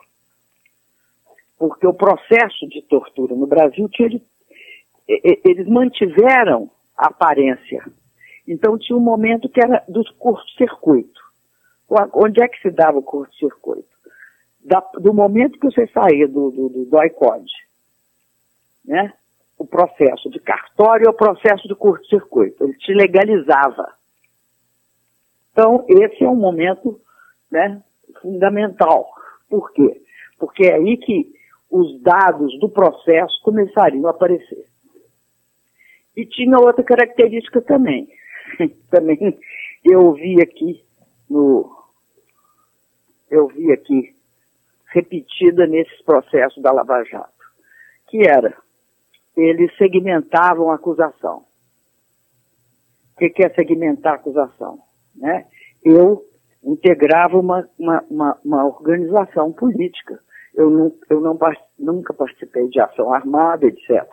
Porque 1.58 1.86
o 1.86 1.94
processo 1.94 2.66
de 2.68 2.82
tortura 2.82 3.34
no 3.34 3.46
Brasil 3.46 3.88
tinha 3.88 4.08
de, 4.08 4.22
eles 5.08 5.66
mantiveram 5.68 6.70
a 6.96 7.08
aparência 7.08 7.84
então 8.46 8.78
tinha 8.78 8.96
um 8.96 9.02
momento 9.02 9.48
que 9.48 9.60
era 9.60 9.84
do 9.88 10.02
curto-circuito. 10.14 11.20
Onde 12.14 12.42
é 12.42 12.48
que 12.48 12.60
se 12.60 12.70
dava 12.70 12.98
o 12.98 13.02
curto-circuito? 13.02 13.96
do 14.98 15.14
momento 15.14 15.60
que 15.60 15.66
você 15.66 15.86
saía 15.88 16.26
do, 16.26 16.50
do, 16.50 16.68
do, 16.68 16.84
do 16.86 17.04
ICOD, 17.04 17.44
né? 18.84 19.12
o 19.58 19.64
processo 19.64 20.28
de 20.28 20.40
cartório 20.40 21.06
é 21.06 21.10
o 21.10 21.14
processo 21.14 21.66
de 21.68 21.74
curto-circuito. 21.74 22.64
Ele 22.64 22.74
te 22.74 22.92
legalizava. 22.92 23.94
Então, 25.52 25.84
esse 25.88 26.22
é 26.22 26.28
um 26.28 26.36
momento 26.36 27.00
né, 27.50 27.82
fundamental. 28.20 29.08
Por 29.48 29.72
quê? 29.72 30.02
Porque 30.38 30.66
é 30.66 30.74
aí 30.74 30.96
que 30.98 31.32
os 31.70 32.00
dados 32.02 32.58
do 32.58 32.68
processo 32.68 33.40
começariam 33.42 34.06
a 34.06 34.10
aparecer. 34.10 34.66
E 36.14 36.26
tinha 36.26 36.58
outra 36.58 36.84
característica 36.84 37.60
também. 37.62 38.08
também 38.90 39.38
eu 39.84 40.12
vi 40.12 40.40
aqui 40.42 40.84
no 41.28 41.74
eu 43.30 43.48
vi 43.48 43.72
aqui 43.72 44.14
repetida 44.86 45.66
nesses 45.66 46.00
processos 46.02 46.62
da 46.62 46.72
Lava 46.72 47.02
Jato, 47.04 47.32
que 48.08 48.26
era 48.26 48.56
eles 49.36 49.76
segmentavam 49.76 50.70
a 50.70 50.76
acusação. 50.76 51.44
O 53.14 53.18
que, 53.18 53.44
é 53.44 53.50
segmentar 53.50 54.14
a 54.14 54.16
acusação? 54.16 54.80
Né? 55.14 55.46
Eu 55.82 56.24
integrava 56.62 57.38
uma, 57.38 57.68
uma, 57.78 58.04
uma, 58.08 58.38
uma 58.44 58.64
organização 58.64 59.52
política. 59.52 60.18
Eu, 60.54 60.96
eu 61.10 61.20
não, 61.20 61.38
nunca 61.78 62.14
participei 62.14 62.68
de 62.68 62.80
ação 62.80 63.12
armada, 63.12 63.66
etc 63.66 64.06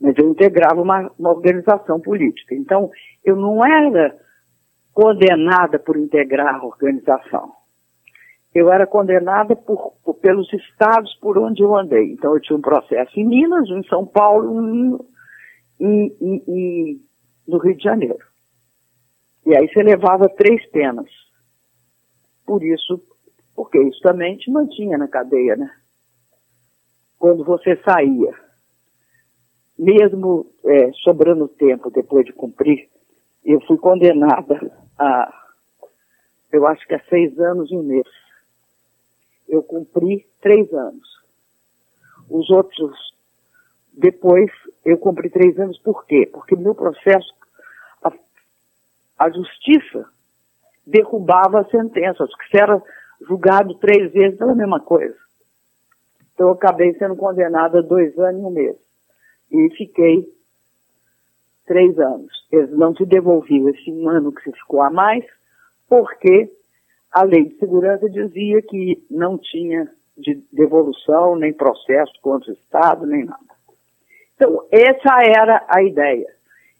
mas 0.00 0.14
eu 0.18 0.28
integrava 0.28 0.80
uma, 0.80 1.10
uma 1.18 1.30
organização 1.30 2.00
política. 2.00 2.54
Então, 2.54 2.90
eu 3.24 3.34
não 3.34 3.64
era 3.64 4.16
condenada 4.92 5.78
por 5.78 5.96
integrar 5.96 6.54
a 6.54 6.64
organização. 6.64 7.52
Eu 8.54 8.72
era 8.72 8.86
condenada 8.86 9.54
por, 9.54 9.92
por, 10.02 10.14
pelos 10.14 10.50
estados 10.52 11.14
por 11.16 11.38
onde 11.38 11.62
eu 11.62 11.76
andei. 11.76 12.12
Então, 12.12 12.34
eu 12.34 12.40
tinha 12.40 12.56
um 12.56 12.62
processo 12.62 13.18
em 13.18 13.26
Minas, 13.26 13.70
um 13.70 13.78
em 13.78 13.88
São 13.88 14.06
Paulo, 14.06 14.50
um 14.50 14.98
em, 15.78 16.16
em, 16.20 16.44
em, 16.48 17.02
no 17.46 17.58
Rio 17.58 17.76
de 17.76 17.82
Janeiro. 17.82 18.24
E 19.44 19.56
aí 19.56 19.68
você 19.68 19.82
levava 19.82 20.28
três 20.28 20.64
penas. 20.70 21.10
Por 22.46 22.62
isso, 22.62 23.02
porque 23.54 23.78
isso 23.82 24.00
também 24.00 24.36
te 24.36 24.50
mantinha 24.50 24.96
na 24.96 25.08
cadeia, 25.08 25.56
né? 25.56 25.70
Quando 27.18 27.44
você 27.44 27.76
saía 27.82 28.45
mesmo 29.78 30.46
é, 30.64 30.90
sobrando 31.04 31.48
tempo 31.48 31.90
depois 31.90 32.24
de 32.24 32.32
cumprir, 32.32 32.88
eu 33.44 33.60
fui 33.62 33.76
condenada 33.76 34.72
a, 34.98 35.44
eu 36.50 36.66
acho 36.66 36.86
que 36.86 36.94
a 36.94 37.04
seis 37.08 37.38
anos 37.38 37.70
e 37.70 37.76
um 37.76 37.82
mês. 37.82 38.06
Eu 39.48 39.62
cumpri 39.62 40.26
três 40.40 40.72
anos. 40.72 41.06
Os 42.28 42.50
outros, 42.50 42.96
depois, 43.92 44.50
eu 44.84 44.98
cumpri 44.98 45.30
três 45.30 45.58
anos 45.60 45.78
por 45.78 46.04
quê? 46.06 46.28
Porque 46.32 46.56
meu 46.56 46.74
processo, 46.74 47.32
a, 48.02 48.12
a 49.18 49.30
justiça 49.30 50.08
derrubava 50.84 51.60
as 51.60 51.70
sentenças, 51.70 52.34
que 52.36 52.48
se 52.48 52.60
era 52.60 52.82
julgado 53.28 53.74
três 53.76 54.12
vezes 54.12 54.38
pela 54.38 54.54
mesma 54.54 54.80
coisa. 54.80 55.16
Então 56.34 56.48
eu 56.48 56.52
acabei 56.54 56.94
sendo 56.94 57.16
condenada 57.16 57.78
a 57.78 57.82
dois 57.82 58.18
anos 58.18 58.42
e 58.42 58.44
um 58.44 58.50
mês 58.50 58.85
e 59.50 59.70
fiquei 59.76 60.28
três 61.66 61.98
anos. 61.98 62.32
Eles 62.50 62.70
não 62.70 62.94
te 62.94 63.04
devolviam 63.04 63.68
esse 63.68 63.90
um 63.90 64.08
ano 64.08 64.32
que 64.32 64.42
você 64.42 64.52
ficou 64.52 64.82
a 64.82 64.90
mais, 64.90 65.24
porque 65.88 66.50
a 67.12 67.22
lei 67.22 67.44
de 67.44 67.58
segurança 67.58 68.08
dizia 68.08 68.62
que 68.62 69.04
não 69.10 69.38
tinha 69.38 69.90
de 70.16 70.42
devolução, 70.52 71.36
nem 71.36 71.52
processo 71.52 72.12
contra 72.22 72.50
o 72.50 72.54
Estado, 72.54 73.06
nem 73.06 73.24
nada. 73.24 73.40
Então, 74.34 74.66
essa 74.70 75.22
era 75.22 75.66
a 75.68 75.82
ideia. 75.82 76.34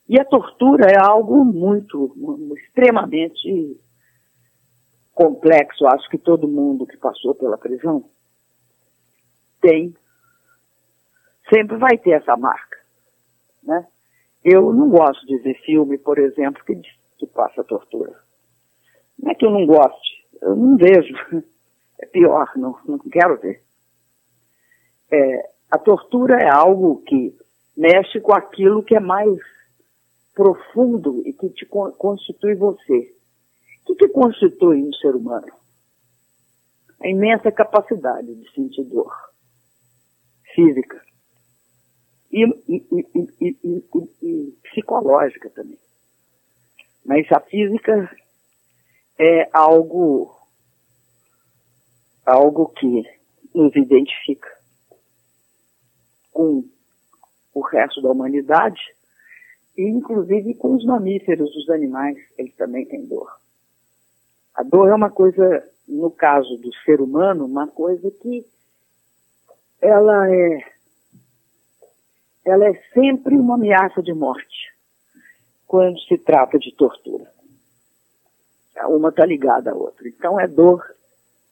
E 0.08 0.20
a 0.20 0.24
tortura 0.24 0.86
é 0.86 0.98
algo 0.98 1.44
muito, 1.44 2.14
extremamente 2.56 3.80
complexo. 5.12 5.86
Acho 5.86 6.08
que 6.08 6.18
todo 6.18 6.46
mundo 6.46 6.86
que 6.86 6.96
passou 6.96 7.34
pela 7.34 7.58
prisão 7.58 8.04
tem 9.60 9.94
sempre 11.52 11.76
vai 11.76 11.96
ter 11.98 12.12
essa 12.12 12.36
marca, 12.36 12.78
né? 13.62 13.86
Eu 14.44 14.72
não 14.72 14.88
gosto 14.88 15.26
de 15.26 15.38
ver 15.38 15.54
filme, 15.62 15.98
por 15.98 16.18
exemplo, 16.18 16.62
que, 16.64 16.80
que 17.18 17.26
passa 17.26 17.64
tortura. 17.64 18.14
Não 19.18 19.32
é 19.32 19.34
que 19.34 19.44
eu 19.44 19.50
não 19.50 19.66
goste, 19.66 20.24
eu 20.40 20.54
não 20.54 20.76
vejo. 20.76 21.14
É 21.98 22.04
pior, 22.04 22.52
não, 22.56 22.78
não 22.86 22.98
quero 22.98 23.40
ver. 23.40 23.62
É, 25.10 25.50
a 25.70 25.78
tortura 25.78 26.36
é 26.36 26.46
algo 26.46 27.02
que 27.04 27.34
mexe 27.74 28.20
com 28.20 28.34
aquilo 28.34 28.82
que 28.82 28.94
é 28.94 29.00
mais 29.00 29.40
profundo 30.34 31.22
e 31.24 31.32
que 31.32 31.48
te 31.48 31.64
constitui 31.64 32.54
você. 32.54 33.16
O 33.88 33.94
que, 33.94 34.06
que 34.06 34.08
constitui 34.08 34.82
um 34.82 34.92
ser 34.92 35.16
humano? 35.16 35.50
A 37.00 37.08
imensa 37.08 37.50
capacidade 37.50 38.34
de 38.34 38.52
sentir 38.52 38.84
dor 38.84 39.10
física 40.54 41.05
e, 42.36 42.44
e, 42.68 43.56
e, 43.70 44.06
e 44.22 44.58
psicológica 44.62 45.48
também. 45.50 45.78
Mas 47.02 47.30
a 47.32 47.40
física 47.40 48.14
é 49.18 49.48
algo 49.52 50.36
algo 52.26 52.68
que 52.70 53.04
nos 53.54 53.74
identifica 53.74 54.50
com 56.32 56.68
o 57.54 57.60
resto 57.60 58.02
da 58.02 58.10
humanidade 58.10 58.82
e 59.78 59.82
inclusive 59.82 60.54
com 60.54 60.74
os 60.74 60.84
mamíferos, 60.84 61.54
os 61.54 61.70
animais, 61.70 62.18
eles 62.36 62.54
também 62.56 62.84
têm 62.84 63.06
dor. 63.06 63.30
A 64.54 64.62
dor 64.62 64.88
é 64.88 64.94
uma 64.94 65.10
coisa, 65.10 65.66
no 65.86 66.10
caso 66.10 66.56
do 66.58 66.74
ser 66.84 67.00
humano, 67.00 67.46
uma 67.46 67.68
coisa 67.68 68.10
que 68.10 68.44
ela 69.80 70.30
é 70.30 70.75
ela 72.46 72.64
é 72.64 72.74
sempre 72.94 73.36
uma 73.36 73.56
ameaça 73.56 74.00
de 74.00 74.14
morte 74.14 74.72
quando 75.66 75.98
se 76.02 76.16
trata 76.16 76.58
de 76.58 76.72
tortura. 76.72 77.28
Uma 78.88 79.08
está 79.08 79.26
ligada 79.26 79.72
à 79.72 79.74
outra. 79.74 80.06
Então 80.06 80.38
é 80.38 80.46
dor, 80.46 80.80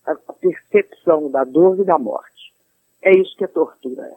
a 0.06 0.14
percepção 0.34 1.28
da 1.30 1.42
dor 1.42 1.80
e 1.80 1.84
da 1.84 1.98
morte. 1.98 2.54
É 3.02 3.10
isso 3.10 3.36
que 3.36 3.44
a 3.44 3.48
tortura 3.48 4.06
é. 4.06 4.16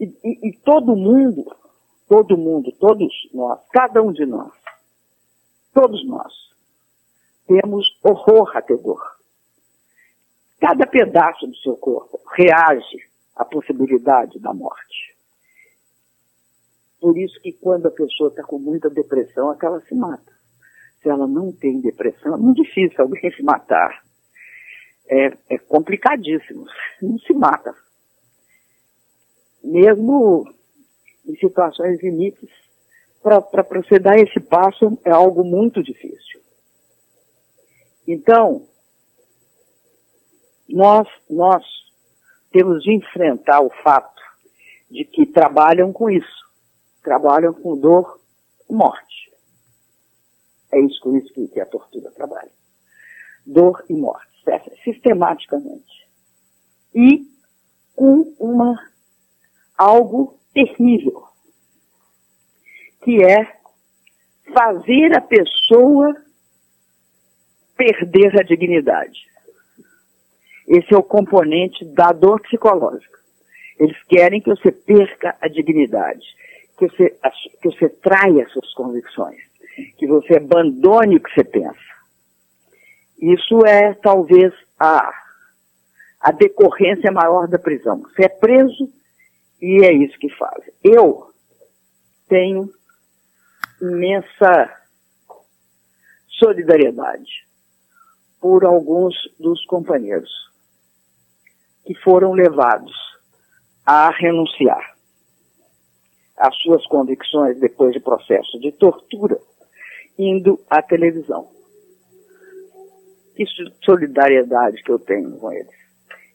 E, 0.00 0.04
e, 0.24 0.48
e 0.48 0.56
todo 0.60 0.96
mundo, 0.96 1.44
todo 2.08 2.38
mundo, 2.38 2.72
todos 2.80 3.12
nós, 3.34 3.60
cada 3.70 4.02
um 4.02 4.12
de 4.12 4.24
nós, 4.24 4.52
todos 5.74 6.06
nós, 6.06 6.32
temos 7.46 7.98
horror 8.02 8.56
a 8.56 8.62
ter 8.62 8.78
dor. 8.78 9.02
Cada 10.58 10.86
pedaço 10.86 11.46
do 11.46 11.56
seu 11.56 11.76
corpo 11.76 12.18
reage 12.32 13.10
à 13.36 13.44
possibilidade 13.44 14.38
da 14.38 14.54
morte. 14.54 15.19
Por 17.00 17.16
isso 17.16 17.40
que 17.40 17.52
quando 17.52 17.86
a 17.86 17.90
pessoa 17.90 18.28
está 18.28 18.42
com 18.42 18.58
muita 18.58 18.90
depressão, 18.90 19.50
aquela 19.50 19.80
se 19.80 19.94
mata. 19.94 20.32
Se 21.02 21.08
ela 21.08 21.26
não 21.26 21.50
tem 21.50 21.80
depressão, 21.80 22.34
é 22.34 22.36
muito 22.36 22.62
difícil 22.62 22.96
alguém 22.98 23.32
se 23.34 23.42
matar. 23.42 24.02
É, 25.08 25.32
é 25.48 25.58
complicadíssimo. 25.58 26.66
Não 27.00 27.18
se 27.18 27.32
mata. 27.32 27.74
Mesmo 29.64 30.44
em 31.26 31.34
situações 31.36 32.02
limites, 32.02 32.50
para 33.22 33.40
você 33.62 33.98
dar 33.98 34.18
esse 34.18 34.40
passo 34.40 34.98
é 35.04 35.10
algo 35.10 35.42
muito 35.42 35.82
difícil. 35.82 36.40
Então, 38.06 38.66
nós, 40.68 41.08
nós 41.28 41.64
temos 42.50 42.82
de 42.82 42.92
enfrentar 42.92 43.60
o 43.60 43.70
fato 43.82 44.20
de 44.90 45.04
que 45.04 45.26
trabalham 45.26 45.92
com 45.92 46.10
isso 46.10 46.49
trabalham 47.02 47.52
com 47.52 47.78
dor 47.78 48.20
morte. 48.68 49.30
É 50.72 50.80
isso 50.80 51.00
com 51.00 51.16
isso 51.16 51.32
que 51.32 51.60
a 51.60 51.66
tortura 51.66 52.10
trabalha. 52.12 52.50
Dor 53.44 53.84
e 53.88 53.94
morte, 53.94 54.30
sistematicamente. 54.84 56.08
E 56.94 57.26
com 57.96 58.34
uma 58.38 58.78
algo 59.76 60.38
terrível, 60.52 61.24
que 63.02 63.22
é 63.24 63.60
fazer 64.52 65.16
a 65.16 65.20
pessoa 65.20 66.14
perder 67.76 68.38
a 68.38 68.42
dignidade. 68.42 69.26
Esse 70.68 70.92
é 70.94 70.96
o 70.96 71.02
componente 71.02 71.84
da 71.84 72.12
dor 72.12 72.40
psicológica. 72.42 73.18
Eles 73.78 73.96
querem 74.04 74.40
que 74.40 74.50
você 74.50 74.70
perca 74.70 75.36
a 75.40 75.48
dignidade 75.48 76.26
que 76.80 76.88
você, 76.88 77.10
que 77.60 77.70
você 77.70 77.88
traia 77.90 78.48
suas 78.48 78.72
convicções, 78.72 79.38
que 79.98 80.06
você 80.06 80.36
abandone 80.36 81.16
o 81.16 81.22
que 81.22 81.34
você 81.34 81.44
pensa. 81.44 81.78
Isso 83.20 83.66
é 83.66 83.92
talvez 83.94 84.54
a, 84.78 85.12
a 86.20 86.32
decorrência 86.32 87.12
maior 87.12 87.46
da 87.48 87.58
prisão. 87.58 88.00
Você 88.00 88.24
é 88.24 88.28
preso 88.30 88.90
e 89.60 89.84
é 89.84 89.92
isso 89.92 90.18
que 90.18 90.30
faz. 90.30 90.64
Eu 90.82 91.30
tenho 92.28 92.70
imensa 93.82 94.74
solidariedade 96.38 97.46
por 98.40 98.64
alguns 98.64 99.14
dos 99.38 99.62
companheiros 99.66 100.30
que 101.84 101.94
foram 101.96 102.32
levados 102.32 102.94
a 103.84 104.08
renunciar 104.10 104.89
as 106.40 106.56
suas 106.56 106.84
convicções 106.86 107.60
depois 107.60 107.92
de 107.92 108.00
processo 108.00 108.58
de 108.58 108.72
tortura, 108.72 109.38
indo 110.18 110.58
à 110.70 110.80
televisão. 110.80 111.50
Que 113.36 113.44
solidariedade 113.84 114.82
que 114.82 114.90
eu 114.90 114.98
tenho 114.98 115.38
com 115.38 115.52
eles. 115.52 115.74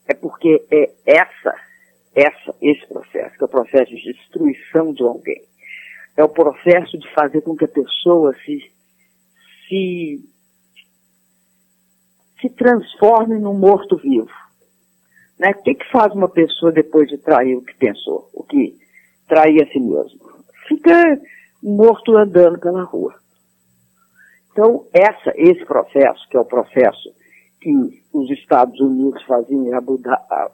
É 0.08 0.14
porque 0.14 0.64
é 0.70 0.92
essa, 1.04 1.54
essa, 2.14 2.54
esse 2.62 2.86
processo, 2.86 3.36
que 3.36 3.42
é 3.42 3.46
o 3.46 3.48
processo 3.48 3.90
de 3.90 4.12
destruição 4.12 4.92
de 4.92 5.02
alguém. 5.02 5.42
É 6.16 6.22
o 6.22 6.28
processo 6.28 6.96
de 6.96 7.12
fazer 7.12 7.40
com 7.42 7.56
que 7.56 7.64
a 7.64 7.68
pessoa 7.68 8.32
se, 8.44 8.60
se, 9.68 10.20
se 12.40 12.48
transforme 12.50 13.40
num 13.40 13.54
morto-vivo. 13.54 14.30
Né? 15.36 15.50
O 15.50 15.62
que, 15.62 15.74
que 15.74 15.90
faz 15.90 16.12
uma 16.14 16.28
pessoa 16.28 16.70
depois 16.70 17.08
de 17.08 17.18
trair 17.18 17.56
o 17.56 17.62
que 17.62 17.74
pensou, 17.74 18.30
o 18.32 18.44
que 18.44 18.85
trair 19.26 19.62
a 19.62 19.72
si 19.72 19.80
mesmo. 19.80 20.20
Fica 20.68 21.20
morto 21.62 22.16
andando 22.16 22.58
pela 22.58 22.82
rua. 22.82 23.14
Então, 24.52 24.86
essa, 24.92 25.32
esse 25.36 25.64
processo, 25.64 26.28
que 26.28 26.36
é 26.36 26.40
o 26.40 26.44
processo 26.44 27.14
que 27.60 28.02
os 28.12 28.30
Estados 28.30 28.80
Unidos 28.80 29.22
faziam 29.24 29.66
em 29.66 29.74
Abu, 29.74 30.00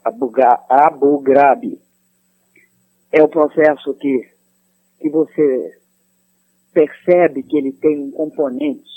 Abu, 0.05 0.33
Abu 0.69 1.21
Ghraib, 1.21 1.81
é 3.13 3.23
o 3.23 3.29
processo 3.29 3.95
que, 3.95 4.29
que 5.01 5.11
você 5.11 5.79
percebe 6.73 7.43
que 7.43 7.57
ele 7.57 7.73
tem 7.73 7.99
um 8.01 8.11
componente 8.11 8.91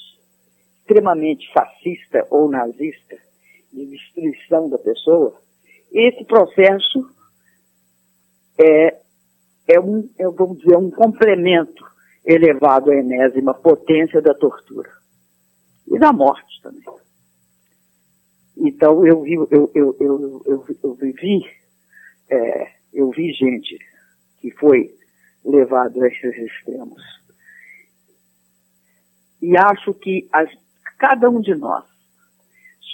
extremamente 0.79 1.51
fascista 1.51 2.25
ou 2.29 2.49
nazista 2.49 3.17
de 3.73 3.85
destruição 3.87 4.69
da 4.69 4.77
pessoa, 4.77 5.35
esse 5.91 6.23
processo 6.25 7.09
é 8.57 9.04
é 9.67 9.79
um, 9.79 10.09
é, 10.17 10.27
vamos 10.27 10.59
dizer, 10.59 10.77
um 10.77 10.91
complemento 10.91 11.83
elevado 12.23 12.91
à 12.91 12.95
enésima 12.95 13.53
potência 13.53 14.21
da 14.21 14.33
tortura. 14.33 14.89
E 15.87 15.99
da 15.99 16.11
morte 16.11 16.61
também. 16.61 16.83
Então 18.57 19.05
eu 19.05 19.21
vi, 19.21 19.33
eu, 19.33 19.47
eu, 19.51 19.95
eu, 19.99 20.41
eu, 20.45 20.65
eu 20.83 20.93
vivi, 20.95 21.45
é, 22.29 22.71
eu 22.93 23.09
vi 23.11 23.31
gente 23.33 23.77
que 24.39 24.51
foi 24.51 24.95
levado 25.43 26.01
a 26.01 26.07
esses 26.07 26.35
extremos. 26.35 27.01
E 29.41 29.55
acho 29.57 29.93
que 29.93 30.27
as, 30.31 30.49
cada 30.97 31.29
um 31.29 31.41
de 31.41 31.53
nós 31.53 31.85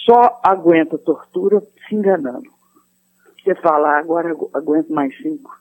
só 0.06 0.42
aguenta 0.44 0.98
tortura 0.98 1.62
se 1.88 1.96
enganando. 1.96 2.50
Você 3.42 3.56
fala, 3.56 3.96
ah, 3.96 4.00
agora 4.00 4.36
aguento 4.54 4.90
mais 4.90 5.16
cinco 5.18 5.61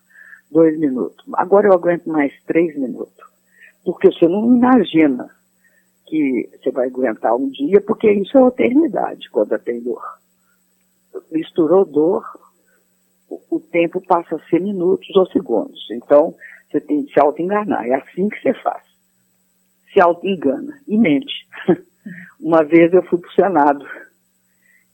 dois 0.51 0.79
minutos. 0.79 1.25
Agora 1.35 1.69
eu 1.69 1.73
aguento 1.73 2.07
mais 2.07 2.33
três 2.45 2.77
minutos. 2.77 3.25
Porque 3.85 4.13
você 4.13 4.29
não 4.29 4.57
imagina 4.57 5.31
que 6.07 6.51
você 6.53 6.71
vai 6.71 6.89
aguentar 6.89 7.35
um 7.35 7.49
dia, 7.51 7.81
porque 7.81 8.11
isso 8.11 8.37
é 8.37 8.47
eternidade 8.49 9.31
quando 9.31 9.59
tem 9.61 9.81
dor. 9.81 10.03
Misturou 11.31 11.85
dor, 11.85 12.25
o, 13.29 13.61
tempo 13.61 14.05
passa 14.07 14.37
a 14.37 14.49
ser 14.49 14.61
minutos 14.61 15.15
ou 15.15 15.27
segundos. 15.27 15.89
Então, 15.93 16.35
você 16.69 16.81
tem 16.81 17.05
que 17.05 17.13
se 17.13 17.21
auto-enganar. 17.21 17.87
É 17.87 17.95
assim 17.95 18.29
que 18.29 18.41
você 18.41 18.53
faz. 18.55 18.83
Se 19.93 20.01
auto-engana 20.01 20.81
e 20.87 20.99
mente. 20.99 21.47
Uma 22.41 22.65
vez 22.65 22.93
eu 22.93 23.03
fui 23.05 23.19
para 23.19 23.29
o 23.29 23.33
Senado 23.33 23.87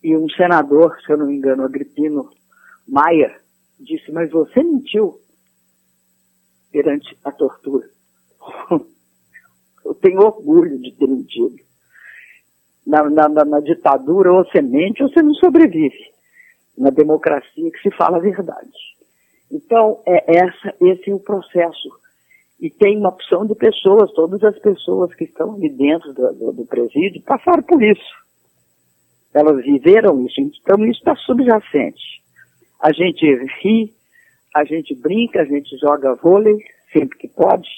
e 0.02 0.16
um 0.16 0.28
senador, 0.30 0.96
se 1.00 1.12
eu 1.12 1.18
não 1.18 1.26
me 1.26 1.36
engano, 1.36 1.64
Agripino 1.64 2.30
Maia, 2.86 3.34
disse, 3.80 4.12
mas 4.12 4.30
você 4.30 4.62
mentiu 4.62 5.18
perante 6.76 7.16
a 7.24 7.32
tortura. 7.32 7.88
Eu 9.82 9.94
tenho 9.94 10.20
orgulho 10.20 10.78
de 10.78 10.92
ter 10.92 11.06
mentido. 11.06 11.56
Na, 12.86 13.08
na, 13.08 13.44
na, 13.44 13.60
ditadura, 13.60 14.32
ou 14.32 14.44
você 14.44 14.60
mente 14.60 15.02
ou 15.02 15.08
você 15.08 15.22
não 15.22 15.32
sobrevive. 15.34 16.12
Na 16.76 16.90
democracia 16.90 17.70
que 17.70 17.80
se 17.80 17.90
fala 17.96 18.18
a 18.18 18.20
verdade. 18.20 18.76
Então, 19.50 20.02
é 20.04 20.38
essa, 20.38 20.74
esse 20.80 21.10
é 21.10 21.14
o 21.14 21.20
processo. 21.20 21.88
E 22.60 22.68
tem 22.68 22.98
uma 22.98 23.08
opção 23.08 23.46
de 23.46 23.54
pessoas, 23.54 24.12
todas 24.12 24.42
as 24.44 24.58
pessoas 24.58 25.14
que 25.14 25.24
estão 25.24 25.54
ali 25.54 25.70
dentro 25.70 26.12
do, 26.12 26.32
do, 26.34 26.52
do 26.52 26.66
presídio 26.66 27.22
passaram 27.22 27.62
por 27.62 27.82
isso. 27.82 28.26
Elas 29.32 29.64
viveram 29.64 30.26
isso, 30.26 30.40
então 30.40 30.84
isso 30.84 30.98
está 30.98 31.16
subjacente. 31.16 32.22
A 32.80 32.92
gente 32.92 33.24
ri, 33.62 33.95
a 34.56 34.64
gente 34.64 34.94
brinca, 34.94 35.42
a 35.42 35.44
gente 35.44 35.76
joga 35.76 36.14
vôlei 36.14 36.56
sempre 36.90 37.18
que 37.18 37.28
pode, 37.28 37.68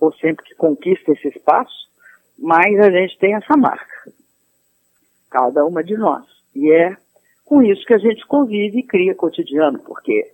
ou 0.00 0.12
sempre 0.14 0.44
que 0.44 0.54
conquista 0.56 1.12
esse 1.12 1.28
espaço, 1.28 1.88
mas 2.36 2.76
a 2.80 2.90
gente 2.90 3.16
tem 3.20 3.34
essa 3.34 3.56
marca. 3.56 4.12
Cada 5.30 5.64
uma 5.64 5.84
de 5.84 5.96
nós. 5.96 6.26
E 6.56 6.72
é 6.72 6.96
com 7.44 7.62
isso 7.62 7.84
que 7.86 7.94
a 7.94 7.98
gente 7.98 8.26
convive 8.26 8.80
e 8.80 8.86
cria 8.86 9.14
cotidiano, 9.14 9.78
porque 9.78 10.28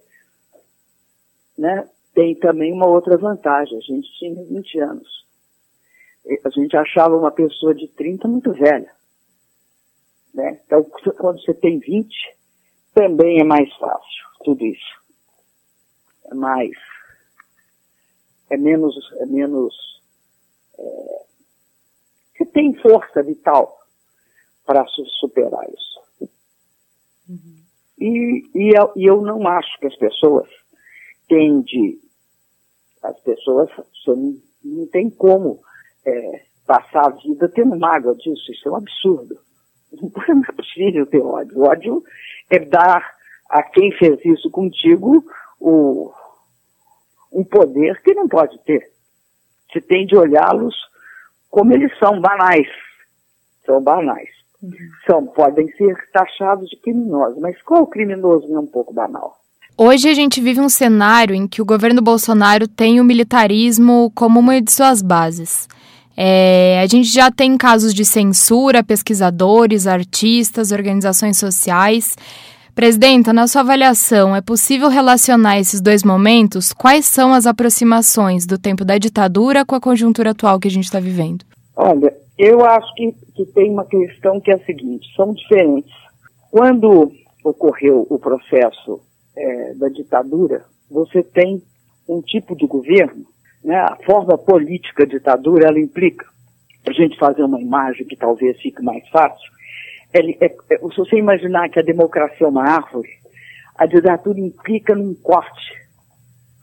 né, 1.58 1.86
tem 2.14 2.34
também 2.34 2.72
uma 2.72 2.86
outra 2.86 3.18
vantagem. 3.18 3.76
A 3.76 3.80
gente 3.82 4.10
tinha 4.18 4.42
20 4.42 4.80
anos. 4.80 5.26
A 6.44 6.48
gente 6.48 6.76
achava 6.78 7.14
uma 7.14 7.30
pessoa 7.30 7.74
de 7.74 7.88
30 7.88 8.26
muito 8.26 8.52
velha. 8.52 8.90
Né? 10.32 10.60
Então, 10.64 10.82
quando 11.18 11.42
você 11.42 11.52
tem 11.52 11.78
20, 11.78 12.08
também 12.94 13.40
é 13.40 13.44
mais 13.44 13.70
fácil 13.76 14.28
tudo 14.44 14.64
isso. 14.64 14.97
É 16.30 16.34
mais. 16.34 16.76
É 18.50 18.56
menos. 18.56 18.94
É 19.18 19.26
menos 19.26 19.74
é, 20.78 21.18
você 22.36 22.46
tem 22.46 22.72
força 22.80 23.22
vital 23.22 23.76
para 24.64 24.86
superar 24.86 25.66
isso. 25.70 26.30
Uhum. 27.28 27.58
E, 27.98 28.50
e 28.54 28.78
eu, 28.78 28.92
e 28.94 29.04
eu 29.06 29.20
não 29.22 29.46
acho 29.48 29.78
que 29.80 29.86
as 29.86 29.96
pessoas 29.96 30.48
têm 31.28 31.62
de. 31.62 31.98
As 33.02 33.18
pessoas 33.20 33.70
não, 34.06 34.36
não 34.64 34.86
tem 34.86 35.10
como 35.10 35.60
é, 36.04 36.44
passar 36.66 37.06
a 37.06 37.10
vida 37.10 37.48
tendo 37.48 37.76
mágoa 37.76 38.14
disso. 38.14 38.52
Isso 38.52 38.68
é 38.68 38.72
um 38.72 38.76
absurdo. 38.76 39.38
Não 39.90 40.44
é 40.48 40.52
possível 40.52 41.06
ter 41.06 41.20
ódio. 41.20 41.58
O 41.58 41.66
ódio 41.66 42.04
é 42.50 42.58
dar 42.58 43.16
a 43.48 43.62
quem 43.62 43.90
fez 43.92 44.22
isso 44.24 44.50
contigo 44.50 45.24
o, 45.58 46.12
um 47.32 47.44
poder 47.44 48.00
que 48.02 48.14
não 48.14 48.28
pode 48.28 48.58
ter. 48.60 48.90
Você 49.70 49.80
tem 49.80 50.06
de 50.06 50.16
olhá-los 50.16 50.74
como 51.50 51.72
eles 51.72 51.96
são 51.98 52.20
banais. 52.20 52.68
São 53.64 53.82
banais. 53.82 54.28
São, 55.06 55.26
podem 55.26 55.70
ser 55.72 55.94
taxados 56.12 56.68
de 56.68 56.76
criminosos, 56.76 57.38
mas 57.38 57.60
qual 57.62 57.86
criminoso 57.86 58.48
não 58.48 58.56
é 58.56 58.60
um 58.60 58.66
pouco 58.66 58.92
banal? 58.92 59.38
Hoje 59.76 60.08
a 60.08 60.14
gente 60.14 60.40
vive 60.40 60.60
um 60.60 60.68
cenário 60.68 61.34
em 61.34 61.46
que 61.46 61.62
o 61.62 61.64
governo 61.64 62.02
Bolsonaro 62.02 62.66
tem 62.66 63.00
o 63.00 63.04
militarismo 63.04 64.10
como 64.12 64.40
uma 64.40 64.60
de 64.60 64.72
suas 64.72 65.00
bases. 65.00 65.68
É, 66.16 66.80
a 66.82 66.86
gente 66.88 67.08
já 67.08 67.30
tem 67.30 67.56
casos 67.56 67.94
de 67.94 68.04
censura, 68.04 68.82
pesquisadores, 68.82 69.86
artistas, 69.86 70.72
organizações 70.72 71.38
sociais. 71.38 72.16
Presidenta, 72.78 73.32
na 73.32 73.48
sua 73.48 73.62
avaliação, 73.62 74.36
é 74.36 74.40
possível 74.40 74.88
relacionar 74.88 75.58
esses 75.58 75.80
dois 75.80 76.04
momentos? 76.04 76.72
Quais 76.72 77.06
são 77.06 77.34
as 77.34 77.44
aproximações 77.44 78.46
do 78.46 78.56
tempo 78.56 78.84
da 78.84 78.96
ditadura 78.98 79.64
com 79.64 79.74
a 79.74 79.80
conjuntura 79.80 80.30
atual 80.30 80.60
que 80.60 80.68
a 80.68 80.70
gente 80.70 80.84
está 80.84 81.00
vivendo? 81.00 81.44
Olha, 81.74 82.16
eu 82.38 82.64
acho 82.64 82.94
que, 82.94 83.12
que 83.34 83.46
tem 83.46 83.68
uma 83.68 83.84
questão 83.84 84.40
que 84.40 84.52
é 84.52 84.54
a 84.54 84.64
seguinte: 84.64 85.12
são 85.16 85.34
diferentes. 85.34 85.92
Quando 86.52 87.10
ocorreu 87.42 88.06
o 88.08 88.16
processo 88.16 89.00
é, 89.36 89.74
da 89.74 89.88
ditadura, 89.88 90.64
você 90.88 91.20
tem 91.20 91.60
um 92.08 92.22
tipo 92.22 92.54
de 92.54 92.64
governo 92.64 93.26
né, 93.64 93.74
a 93.74 93.96
forma 94.06 94.38
política 94.38 95.04
ditadura, 95.04 95.66
ela 95.66 95.80
implica, 95.80 96.26
a 96.86 96.92
gente 96.92 97.18
fazer 97.18 97.42
uma 97.42 97.60
imagem 97.60 98.06
que 98.06 98.14
talvez 98.14 98.56
fique 98.60 98.80
mais 98.84 99.02
fácil, 99.08 99.50
ele, 100.12 100.36
é, 100.40 100.46
é, 100.46 100.78
se 100.78 100.96
você 100.96 101.16
imaginar 101.16 101.68
que 101.68 101.78
a 101.78 101.82
democracia 101.82 102.46
é 102.46 102.50
uma 102.50 102.64
árvore, 102.64 103.08
a 103.76 103.86
ditadura 103.86 104.40
implica 104.40 104.94
num 104.94 105.14
corte 105.14 105.72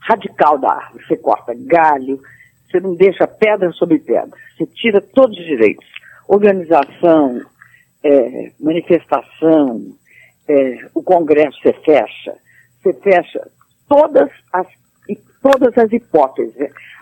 radical 0.00 0.58
da 0.58 0.72
árvore. 0.72 1.04
Você 1.06 1.16
corta 1.16 1.54
galho, 1.54 2.20
você 2.68 2.80
não 2.80 2.94
deixa 2.94 3.26
pedra 3.26 3.70
sobre 3.72 3.98
pedra, 3.98 4.36
você 4.56 4.66
tira 4.66 5.00
todos 5.00 5.38
os 5.38 5.44
direitos. 5.44 5.86
Organização, 6.28 7.40
é, 8.02 8.52
manifestação, 8.60 9.80
é, 10.48 10.88
o 10.94 11.02
Congresso 11.02 11.58
você 11.62 11.72
fecha, 11.72 12.34
você 12.82 12.92
fecha 12.94 13.48
todas 13.88 14.30
as 14.52 14.66
todas 15.40 15.78
as 15.78 15.92
hipóteses. 15.92 16.54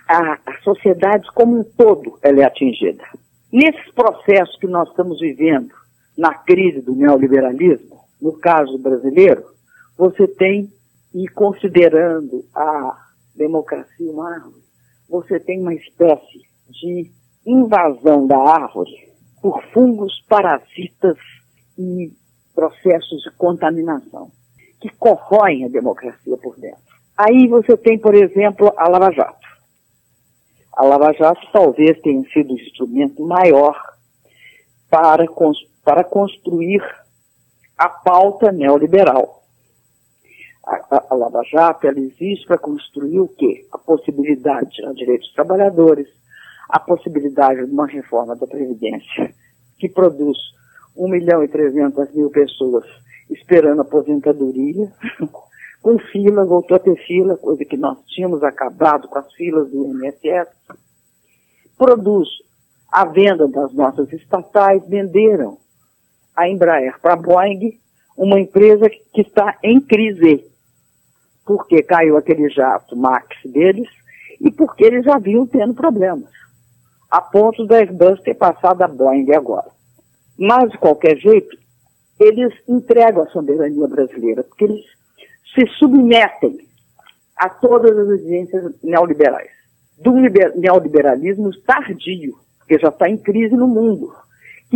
A, 0.06 0.34
a 0.34 0.60
sociedade 0.62 1.26
como 1.34 1.60
um 1.60 1.64
todo 1.64 2.18
ela 2.22 2.42
é 2.42 2.44
atingida. 2.44 3.02
Nesses 3.50 3.90
processos 3.94 4.58
que 4.58 4.66
nós 4.66 4.88
estamos 4.90 5.18
vivendo, 5.18 5.72
na 6.16 6.34
crise 6.34 6.80
do 6.80 6.94
neoliberalismo, 6.94 8.00
no 8.20 8.32
caso 8.38 8.78
brasileiro, 8.78 9.44
você 9.96 10.26
tem, 10.26 10.72
e 11.14 11.28
considerando 11.28 12.44
a 12.54 12.96
democracia 13.34 14.10
uma 14.10 14.34
árvore, 14.34 14.62
você 15.08 15.38
tem 15.38 15.60
uma 15.60 15.74
espécie 15.74 16.42
de 16.70 17.10
invasão 17.46 18.26
da 18.26 18.38
árvore 18.38 19.12
por 19.42 19.62
fungos 19.72 20.24
parasitas 20.28 21.16
e 21.78 22.12
processos 22.54 23.22
de 23.22 23.30
contaminação 23.36 24.30
que 24.80 24.88
corroem 24.96 25.64
a 25.64 25.68
democracia 25.68 26.36
por 26.36 26.58
dentro. 26.58 26.82
Aí 27.16 27.46
você 27.48 27.76
tem, 27.76 27.98
por 27.98 28.14
exemplo, 28.14 28.72
a 28.76 28.88
Lava 28.88 29.10
Jato. 29.12 29.46
A 30.76 30.84
Lava 30.84 31.12
Jato 31.12 31.40
talvez 31.52 32.00
tenha 32.00 32.22
sido 32.30 32.52
o 32.52 32.60
instrumento 32.60 33.24
maior 33.24 33.80
para, 34.90 35.26
para 35.84 36.02
construir 36.02 36.82
a 37.76 37.88
pauta 37.88 38.50
neoliberal. 38.50 39.42
A, 40.66 40.96
a, 40.96 41.04
a 41.10 41.14
Lava 41.14 41.42
Jato 41.44 41.86
ela 41.86 42.00
existe 42.00 42.46
para 42.46 42.56
construir 42.56 43.20
o 43.20 43.28
quê? 43.28 43.66
A 43.72 43.78
possibilidade 43.78 44.70
de 44.70 44.94
direitos 44.94 45.26
dos 45.26 45.34
trabalhadores, 45.34 46.08
a 46.70 46.80
possibilidade 46.80 47.66
de 47.66 47.70
uma 47.70 47.86
reforma 47.86 48.34
da 48.34 48.46
Previdência 48.46 49.34
que 49.78 49.88
produz 49.88 50.38
1 50.96 51.08
milhão 51.08 51.44
e 51.44 51.48
300 51.48 52.14
mil 52.14 52.30
pessoas 52.30 52.84
esperando 53.28 53.82
aposentadoria, 53.82 54.90
com 55.82 55.98
fila, 55.98 56.44
voltou 56.46 56.76
a 56.76 56.80
ter 56.80 56.96
fila, 57.04 57.36
coisa 57.36 57.64
que 57.64 57.76
nós 57.76 57.98
tínhamos 58.06 58.42
acabado 58.42 59.08
com 59.08 59.18
as 59.18 59.30
filas 59.34 59.70
do 59.70 59.84
INSS. 59.84 60.48
Produz 61.76 62.28
a 62.90 63.04
venda 63.04 63.48
das 63.48 63.74
nossas 63.74 64.10
estatais, 64.12 64.86
venderam 64.88 65.58
a 66.36 66.48
Embraer 66.48 66.98
para 67.00 67.14
a 67.14 67.16
Boeing, 67.16 67.78
uma 68.16 68.38
empresa 68.38 68.88
que 68.88 69.20
está 69.20 69.56
em 69.62 69.80
crise, 69.80 70.44
porque 71.44 71.82
caiu 71.82 72.16
aquele 72.16 72.48
jato 72.48 72.96
Max 72.96 73.36
deles 73.44 73.88
e 74.40 74.50
porque 74.50 74.84
eles 74.84 75.04
já 75.04 75.18
vinham 75.18 75.46
tendo 75.46 75.74
problemas, 75.74 76.30
a 77.10 77.20
ponto 77.20 77.66
da 77.66 77.76
Airbus 77.76 78.20
ter 78.22 78.34
passado 78.34 78.82
a 78.82 78.88
Boeing 78.88 79.32
agora. 79.32 79.70
Mas, 80.38 80.70
de 80.70 80.78
qualquer 80.78 81.16
jeito, 81.16 81.56
eles 82.18 82.52
entregam 82.68 83.22
a 83.22 83.28
soberania 83.28 83.86
brasileira, 83.86 84.42
porque 84.42 84.64
eles 84.64 84.84
se 85.54 85.66
submetem 85.78 86.58
a 87.36 87.48
todas 87.48 87.96
as 87.96 88.08
exigências 88.08 88.74
neoliberais. 88.82 89.50
Do 89.98 90.12
neoliberalismo 90.12 91.50
tardio, 91.62 92.36
que 92.66 92.78
já 92.78 92.88
está 92.88 93.08
em 93.08 93.16
crise 93.16 93.54
no 93.54 93.68
mundo, 93.68 94.12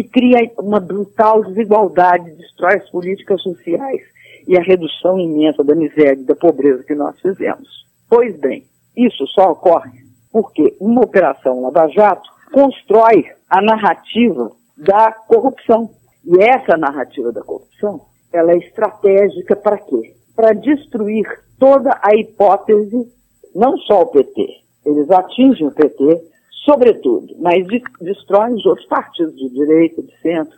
que 0.03 0.05
cria 0.05 0.51
uma 0.59 0.79
brutal 0.79 1.43
desigualdade, 1.45 2.31
destrói 2.33 2.77
as 2.77 2.91
políticas 2.91 3.43
sociais 3.43 4.03
e 4.47 4.57
a 4.57 4.63
redução 4.63 5.19
imensa 5.19 5.65
da 5.65 5.75
miséria 5.75 6.21
e 6.21 6.25
da 6.25 6.37
pobreza 6.37 6.85
que 6.85 6.95
nós 6.95 7.19
fizemos. 7.21 7.69
Pois 8.09 8.39
bem, 8.39 8.65
isso 8.97 9.27
só 9.29 9.51
ocorre 9.51 9.91
porque 10.31 10.77
uma 10.81 11.03
operação 11.03 11.63
Lava 11.63 11.89
Jato 11.89 12.29
constrói 12.53 13.25
a 13.51 13.61
narrativa 13.61 14.53
da 14.77 15.11
corrupção. 15.13 15.91
E 16.25 16.43
essa 16.43 16.77
narrativa 16.77 17.33
da 17.33 17.43
corrupção, 17.43 18.03
ela 18.33 18.53
é 18.53 18.59
estratégica 18.59 19.57
para 19.57 19.79
quê? 19.79 20.15
para 20.39 20.53
destruir 20.53 21.27
toda 21.59 21.99
a 22.01 22.15
hipótese, 22.15 23.13
não 23.57 23.77
só 23.79 24.03
o 24.03 24.07
PT, 24.07 24.47
eles 24.87 25.11
atingem 25.11 25.67
o 25.67 25.73
PT, 25.73 26.28
sobretudo, 26.65 27.35
mas 27.39 27.67
de, 27.67 27.83
destroem 28.01 28.55
os 28.55 28.67
outros 28.67 28.87
partidos 28.87 29.35
de 29.37 29.49
direita, 29.51 30.03
de 30.03 30.21
centro. 30.21 30.57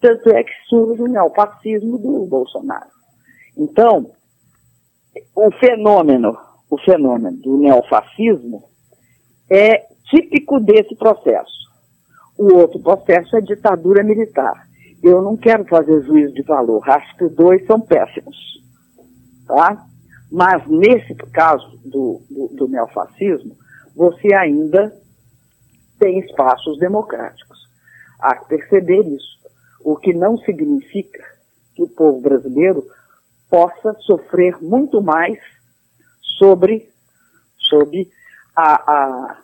Tanto 0.00 0.30
é 0.30 0.44
que 0.44 0.52
surge 0.68 1.02
o 1.02 1.08
neofascismo 1.08 1.98
do 1.98 2.26
Bolsonaro. 2.26 2.90
Então, 3.56 4.10
o 5.34 5.50
fenômeno, 5.52 6.36
o 6.70 6.78
fenômeno 6.78 7.36
do 7.38 7.58
neofascismo 7.58 8.62
é 9.50 9.86
típico 10.10 10.60
desse 10.60 10.94
processo. 10.94 11.58
O 12.38 12.54
outro 12.54 12.78
processo 12.80 13.36
é 13.36 13.40
ditadura 13.40 14.04
militar. 14.04 14.68
Eu 15.02 15.22
não 15.22 15.36
quero 15.36 15.64
fazer 15.64 16.02
juízo 16.02 16.32
de 16.34 16.42
valor, 16.42 16.88
acho 16.88 17.16
que 17.16 17.24
os 17.24 17.34
dois 17.34 17.66
são 17.66 17.80
péssimos 17.80 18.58
tá? 19.48 19.84
Mas 20.30 20.64
nesse 20.68 21.14
caso 21.32 21.66
do, 21.84 22.20
do, 22.30 22.48
do 22.54 22.68
neofascismo, 22.68 23.56
você 23.96 24.32
ainda 24.34 24.92
tem 25.98 26.20
espaços 26.20 26.78
democráticos. 26.78 27.68
Há 28.20 28.36
que 28.36 28.48
perceber 28.48 29.02
isso. 29.06 29.38
O 29.84 29.96
que 29.96 30.12
não 30.12 30.36
significa 30.38 31.22
que 31.74 31.82
o 31.82 31.88
povo 31.88 32.20
brasileiro 32.20 32.84
possa 33.48 33.94
sofrer 34.00 34.60
muito 34.60 35.00
mais 35.00 35.38
sobre, 36.38 36.88
sobre 37.56 38.10
a, 38.54 38.92
a 38.92 39.38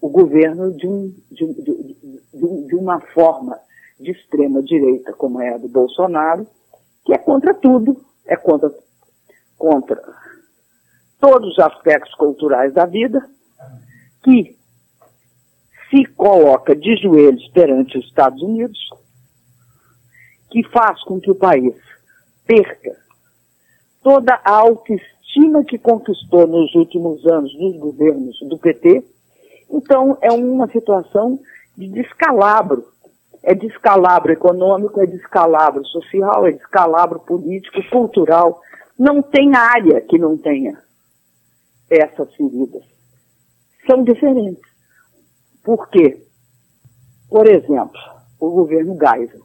o 0.00 0.08
governo 0.08 0.72
de, 0.74 0.86
um, 0.86 1.14
de, 1.30 1.46
de, 1.54 2.66
de, 2.66 2.74
uma 2.76 3.00
forma 3.00 3.58
de 3.98 4.12
extrema 4.12 4.62
direita, 4.62 5.12
como 5.12 5.40
é 5.40 5.54
a 5.54 5.58
do 5.58 5.68
Bolsonaro, 5.68 6.46
que 7.04 7.12
é 7.12 7.18
contra 7.18 7.52
tudo, 7.52 8.04
é 8.26 8.36
contra, 8.36 8.72
contra 9.56 10.00
todos 11.20 11.52
os 11.52 11.58
aspectos 11.58 12.14
culturais 12.14 12.72
da 12.72 12.86
vida, 12.86 13.28
que 14.22 14.57
se 15.90 16.04
coloca 16.14 16.74
de 16.74 16.96
joelhos 16.96 17.46
perante 17.48 17.98
os 17.98 18.04
Estados 18.06 18.42
Unidos, 18.42 18.78
que 20.50 20.62
faz 20.68 21.02
com 21.04 21.20
que 21.20 21.30
o 21.30 21.34
país 21.34 21.74
perca 22.46 22.96
toda 24.02 24.40
a 24.44 24.50
autoestima 24.50 25.64
que 25.64 25.78
conquistou 25.78 26.46
nos 26.46 26.74
últimos 26.74 27.26
anos 27.26 27.52
dos 27.56 27.76
governos 27.78 28.38
do 28.48 28.58
PT. 28.58 29.04
Então, 29.70 30.16
é 30.22 30.32
uma 30.32 30.66
situação 30.68 31.38
de 31.76 31.88
descalabro. 31.88 32.86
É 33.42 33.54
descalabro 33.54 34.32
econômico, 34.32 35.00
é 35.00 35.06
descalabro 35.06 35.84
social, 35.86 36.46
é 36.46 36.52
descalabro 36.52 37.20
político, 37.20 37.82
cultural. 37.90 38.60
Não 38.98 39.22
tem 39.22 39.54
área 39.54 40.00
que 40.00 40.18
não 40.18 40.36
tenha 40.36 40.78
essas 41.90 42.34
feridas. 42.34 42.82
São 43.86 44.02
diferentes. 44.02 44.67
Por 45.62 45.88
quê? 45.88 46.24
Por 47.28 47.46
exemplo, 47.46 48.00
o 48.40 48.50
governo 48.50 48.96
Geisel. 48.98 49.44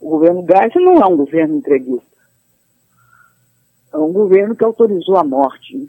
O 0.00 0.10
governo 0.10 0.44
Geisel 0.46 0.82
não 0.82 1.02
é 1.02 1.06
um 1.06 1.16
governo 1.16 1.56
entreguista. 1.56 2.14
É 3.92 3.96
um 3.96 4.12
governo 4.12 4.56
que 4.56 4.64
autorizou 4.64 5.16
a 5.16 5.24
morte, 5.24 5.88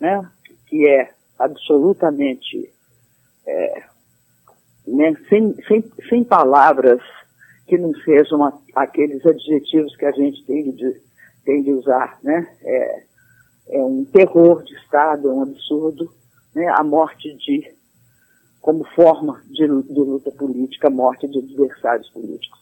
né? 0.00 0.28
que 0.66 0.86
é 0.86 1.10
absolutamente 1.38 2.72
é, 3.46 3.82
né? 4.86 5.16
sem, 5.28 5.54
sem, 5.66 5.84
sem 6.08 6.24
palavras 6.24 7.00
que 7.66 7.76
não 7.76 7.92
sejam 8.02 8.44
a, 8.44 8.58
aqueles 8.74 9.24
adjetivos 9.24 9.96
que 9.96 10.04
a 10.04 10.12
gente 10.12 10.44
tem 10.44 10.70
de, 10.70 11.00
tem 11.44 11.62
de 11.62 11.72
usar. 11.72 12.18
Né? 12.22 12.48
É, 12.62 13.02
é 13.70 13.82
um 13.82 14.04
terror 14.04 14.62
de 14.62 14.74
Estado, 14.74 15.28
é 15.28 15.32
um 15.32 15.42
absurdo, 15.42 16.10
né, 16.54 16.66
a 16.68 16.82
morte 16.82 17.34
de, 17.34 17.70
como 18.68 18.84
forma 18.94 19.40
de, 19.46 19.66
de 19.66 19.98
luta 19.98 20.30
política, 20.30 20.90
morte 20.90 21.26
de 21.26 21.38
adversários 21.38 22.10
políticos, 22.10 22.60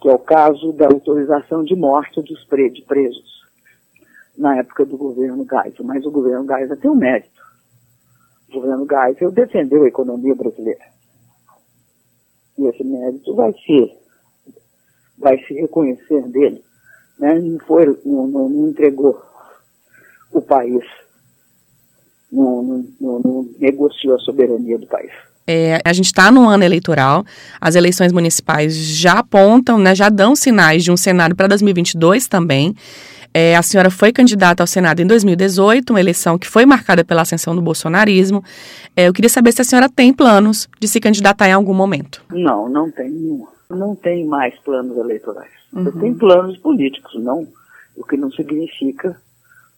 que 0.00 0.08
é 0.08 0.14
o 0.14 0.18
caso 0.18 0.72
da 0.72 0.86
autorização 0.86 1.62
de 1.64 1.76
morte 1.76 2.22
dos 2.22 2.42
presos 2.46 3.44
na 4.38 4.56
época 4.56 4.86
do 4.86 4.96
governo 4.96 5.44
Geisel. 5.44 5.84
Mas 5.84 6.06
o 6.06 6.10
governo 6.10 6.46
Geisel 6.46 6.78
tem 6.78 6.90
um 6.90 6.94
mérito. 6.94 7.42
O 8.48 8.54
governo 8.54 8.86
Geisel 8.88 9.30
defendeu 9.32 9.82
a 9.82 9.88
economia 9.88 10.34
brasileira. 10.34 10.86
E 12.56 12.66
esse 12.66 12.82
mérito 12.82 13.34
vai 13.34 13.52
ser, 13.66 13.98
vai 15.18 15.36
se 15.44 15.52
reconhecer 15.52 16.26
dele. 16.28 16.64
Né? 17.18 17.38
Não, 17.38 17.58
foi, 17.66 18.00
não, 18.02 18.26
não 18.26 18.68
entregou 18.70 19.22
o 20.32 20.40
país, 20.40 20.86
não, 22.36 22.84
não, 23.00 23.20
não 23.20 23.48
negociou 23.58 24.14
a 24.14 24.18
soberania 24.18 24.78
do 24.78 24.86
país. 24.86 25.10
É, 25.46 25.80
a 25.84 25.92
gente 25.92 26.06
está 26.06 26.30
no 26.30 26.48
ano 26.48 26.64
eleitoral, 26.64 27.24
as 27.60 27.76
eleições 27.76 28.12
municipais 28.12 28.74
já 28.76 29.20
apontam, 29.20 29.78
né, 29.78 29.94
já 29.94 30.08
dão 30.08 30.34
sinais 30.34 30.82
de 30.82 30.90
um 30.90 30.96
cenário 30.96 31.36
para 31.36 31.46
2022 31.46 32.26
também. 32.26 32.74
É, 33.32 33.54
a 33.54 33.62
senhora 33.62 33.90
foi 33.90 34.12
candidata 34.12 34.62
ao 34.62 34.66
Senado 34.66 35.00
em 35.00 35.06
2018, 35.06 35.90
uma 35.90 36.00
eleição 36.00 36.38
que 36.38 36.48
foi 36.48 36.64
marcada 36.64 37.04
pela 37.04 37.22
ascensão 37.22 37.54
do 37.54 37.62
bolsonarismo. 37.62 38.42
É, 38.96 39.08
eu 39.08 39.12
queria 39.12 39.28
saber 39.28 39.52
se 39.52 39.60
a 39.60 39.64
senhora 39.64 39.88
tem 39.88 40.12
planos 40.12 40.68
de 40.80 40.88
se 40.88 40.98
candidatar 40.98 41.48
em 41.48 41.52
algum 41.52 41.74
momento. 41.74 42.24
Não, 42.30 42.68
não 42.68 42.90
tem 42.90 43.44
Não 43.68 43.94
tem 43.94 44.24
mais 44.26 44.58
planos 44.60 44.96
eleitorais. 44.96 45.52
Uhum. 45.72 45.84
Eu 45.84 45.92
tenho 45.92 46.14
planos 46.14 46.56
políticos, 46.58 47.22
não, 47.22 47.46
o 47.94 48.04
que 48.04 48.16
não 48.16 48.30
significa 48.32 49.16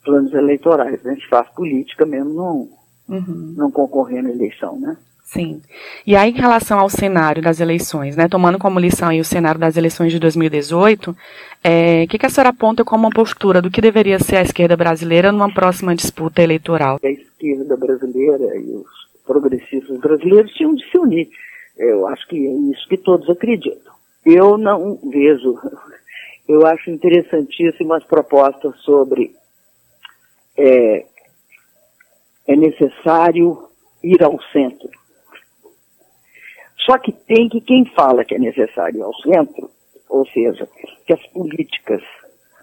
planos 0.05 0.33
eleitorais. 0.33 1.03
Né? 1.03 1.13
A 1.13 1.15
gente 1.15 1.29
faz 1.29 1.49
política 1.51 2.07
mesmo 2.07 2.35
não, 2.35 2.69
uhum. 3.09 3.55
não 3.57 3.71
concorrendo 3.71 4.29
à 4.29 4.33
eleição, 4.33 4.79
né? 4.79 4.97
Sim. 5.29 5.61
E 6.07 6.17
aí, 6.17 6.31
em 6.31 6.41
relação 6.41 6.79
ao 6.79 6.89
cenário 6.89 7.43
das 7.43 7.61
eleições, 7.61 8.17
né, 8.17 8.27
tomando 8.29 8.59
como 8.59 8.81
lição 8.81 9.11
aí 9.11 9.21
o 9.21 9.25
cenário 9.25 9.61
das 9.61 9.77
eleições 9.77 10.11
de 10.11 10.19
2018, 10.19 11.11
o 11.11 11.17
é, 11.63 12.07
que, 12.07 12.19
que 12.19 12.25
a 12.25 12.31
senhora 12.31 12.49
aponta 12.49 12.83
como 12.83 13.05
uma 13.05 13.11
postura 13.11 13.61
do 13.61 13.71
que 13.71 13.83
deveria 13.83 14.19
ser 14.19 14.37
a 14.37 14.43
esquerda 14.43 14.75
brasileira 14.75 15.31
numa 15.31 15.53
próxima 15.53 15.95
disputa 15.95 16.43
eleitoral? 16.43 16.99
A 17.05 17.11
esquerda 17.11 17.77
brasileira 17.77 18.57
e 18.57 18.71
os 18.75 18.89
progressistas 19.27 20.01
brasileiros 20.01 20.51
tinham 20.53 20.75
de 20.75 20.91
se 20.91 20.97
unir. 20.97 21.29
Eu 21.77 22.07
acho 22.09 22.27
que 22.27 22.47
é 22.47 22.51
isso 22.73 22.89
que 22.89 22.97
todos 22.97 23.29
acreditam. 23.29 23.93
Eu 24.25 24.57
não 24.57 24.99
vejo, 25.11 25.59
eu 26.49 26.67
acho 26.67 26.91
interessantíssimas 26.91 28.03
propostas 28.05 28.75
sobre 28.81 29.33
é, 30.59 31.07
é 32.49 32.57
necessário 32.57 33.69
ir 34.03 34.23
ao 34.23 34.41
centro. 34.53 34.91
Só 36.85 36.99
que 36.99 37.13
tem 37.13 37.49
que 37.49 37.61
quem 37.61 37.85
fala 37.95 38.25
que 38.25 38.35
é 38.35 38.39
necessário 38.39 38.99
ir 38.99 39.03
ao 39.03 39.15
centro, 39.15 39.71
ou 40.09 40.27
seja, 40.27 40.69
que 41.07 41.13
as 41.13 41.27
políticas 41.29 42.03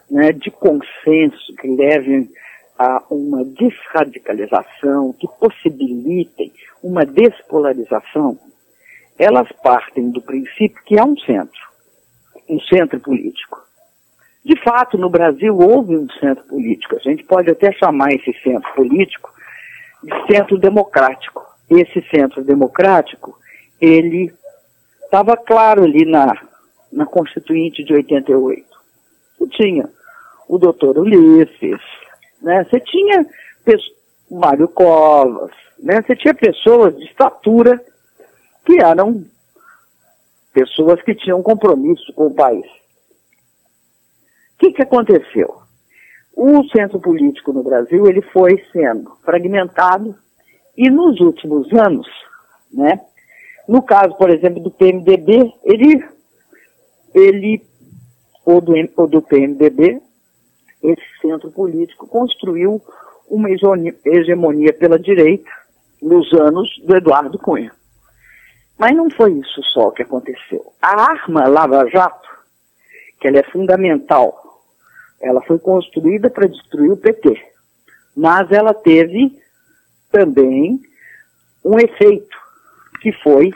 né, 0.09 0.31
de 0.31 0.51
consenso 0.51 1.55
que 1.59 1.67
levem 1.67 2.29
a 2.77 3.03
uma 3.09 3.45
desradicalização, 3.45 5.13
que 5.13 5.27
possibilitem 5.39 6.51
uma 6.83 7.05
despolarização, 7.05 8.37
elas 9.17 9.49
partem 9.63 10.11
do 10.11 10.21
princípio 10.21 10.83
que 10.85 10.99
há 10.99 11.05
um 11.05 11.17
centro, 11.19 11.61
um 12.49 12.59
centro 12.61 12.99
político. 12.99 13.64
De 14.45 14.55
fato, 14.61 14.95
no 14.95 15.09
Brasil 15.09 15.57
houve 15.57 15.97
um 15.97 16.07
centro 16.19 16.43
político. 16.43 16.95
A 16.95 16.99
gente 16.99 17.23
pode 17.23 17.49
até 17.49 17.71
chamar 17.71 18.13
esse 18.13 18.31
centro 18.43 18.71
político 18.75 19.33
de 20.03 20.31
centro 20.31 20.59
democrático. 20.59 21.43
Esse 21.67 21.99
centro 22.11 22.43
democrático, 22.43 23.35
ele 23.81 24.31
estava 25.03 25.35
claro 25.35 25.83
ali 25.83 26.05
na, 26.05 26.39
na 26.93 27.07
Constituinte 27.07 27.83
de 27.83 27.91
88. 27.93 28.63
Você 29.39 29.47
tinha 29.47 29.89
o 30.47 30.59
doutor 30.59 30.99
Ulisses, 30.99 31.81
né? 32.39 32.63
você 32.65 32.79
tinha 32.79 33.25
Mário 34.29 34.67
Covas, 34.67 35.51
né? 35.79 36.03
você 36.03 36.15
tinha 36.15 36.35
pessoas 36.35 36.95
de 36.95 37.05
estatura 37.05 37.81
que 38.63 38.79
eram 38.79 39.25
pessoas 40.53 41.01
que 41.01 41.15
tinham 41.15 41.41
compromisso 41.41 42.13
com 42.13 42.27
o 42.27 42.35
país. 42.35 42.84
O 44.55 44.57
que, 44.57 44.71
que 44.71 44.81
aconteceu? 44.81 45.61
O 46.35 46.63
centro 46.69 46.99
político 46.99 47.53
no 47.53 47.63
Brasil 47.63 48.07
ele 48.07 48.21
foi 48.21 48.61
sendo 48.71 49.15
fragmentado 49.23 50.15
e 50.75 50.89
nos 50.89 51.19
últimos 51.19 51.71
anos, 51.73 52.07
né, 52.71 52.99
no 53.67 53.81
caso, 53.81 54.15
por 54.15 54.29
exemplo, 54.29 54.61
do 54.61 54.69
PMDB, 54.69 55.53
ele, 55.63 56.05
ele 57.13 57.65
ou 58.45 58.61
do, 58.61 58.73
ou 58.95 59.07
do 59.07 59.21
PMDB, 59.21 60.01
esse 60.83 61.19
centro 61.21 61.51
político 61.51 62.07
construiu 62.07 62.81
uma 63.27 63.49
hegemonia 63.49 64.71
pela 64.71 64.99
direita 64.99 65.49
nos 66.01 66.31
anos 66.33 66.69
do 66.85 66.95
Eduardo 66.95 67.39
Cunha. 67.39 67.71
Mas 68.77 68.95
não 68.95 69.09
foi 69.09 69.33
isso 69.33 69.63
só 69.73 69.89
que 69.91 70.03
aconteceu. 70.03 70.73
A 70.81 71.11
arma 71.11 71.47
Lava 71.47 71.89
Jato, 71.89 72.29
que 73.19 73.27
ela 73.27 73.39
é 73.39 73.43
fundamental 73.43 74.44
ela 75.25 75.41
foi 75.41 75.57
construída 75.57 76.29
para 76.29 76.47
destruir 76.47 76.91
o 76.91 76.97
PT, 76.97 77.35
mas 78.15 78.51
ela 78.51 78.75
teve 78.75 79.35
também 80.11 80.79
um 81.63 81.79
efeito, 81.79 82.37
que 83.01 83.11
foi 83.23 83.51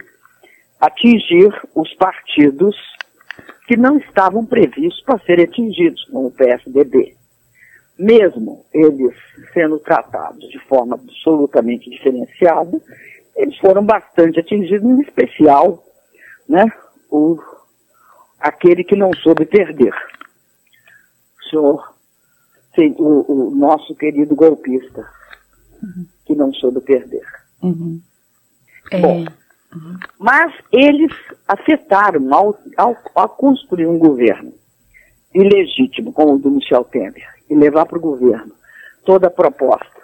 atingir 0.82 1.54
os 1.76 1.94
partidos 1.94 2.76
que 3.68 3.78
não 3.78 4.00
estavam 4.00 4.44
previstos 4.44 5.02
para 5.04 5.20
serem 5.20 5.46
atingidos, 5.46 6.04
como 6.06 6.28
o 6.28 6.32
PSDB. 6.32 7.16
Mesmo 8.00 8.66
eles 8.74 9.16
sendo 9.54 9.78
tratados 9.78 10.50
de 10.50 10.58
forma 10.68 10.96
absolutamente 10.96 11.88
diferenciada, 11.88 12.82
eles 13.36 13.56
foram 13.60 13.86
bastante 13.86 14.40
atingidos, 14.40 14.90
em 14.90 15.02
especial 15.02 15.84
né, 16.48 16.66
o, 17.12 17.38
aquele 18.40 18.84
que 18.84 18.96
não 18.96 19.14
soube 19.14 19.46
perder 19.46 19.94
senhor 21.50 22.00
o, 22.98 23.50
o, 23.50 23.56
nosso 23.56 23.94
querido 23.96 24.36
golpista, 24.36 25.06
uhum. 25.84 26.06
que 26.26 26.36
não 26.36 26.54
soube 26.54 26.80
perder. 26.82 27.26
Uhum. 27.62 28.00
É. 28.92 29.02
Bom, 29.02 29.26
uhum. 29.76 29.98
mas 30.18 30.54
eles 30.72 31.12
afetaram 31.48 32.34
ao, 32.34 32.58
ao, 32.78 32.96
ao, 33.16 33.30
construir 33.30 33.88
um 33.88 34.00
governo 34.00 34.54
ilegítimo, 35.34 36.14
como 36.14 36.36
o 36.36 36.40
do 36.40 36.52
Michel 36.52 36.84
Temer, 36.86 37.28
e 37.50 37.56
levar 37.56 37.86
para 37.86 37.98
o 37.98 38.02
governo 38.02 38.54
toda 39.06 39.28
a 39.28 39.32
proposta. 39.32 40.00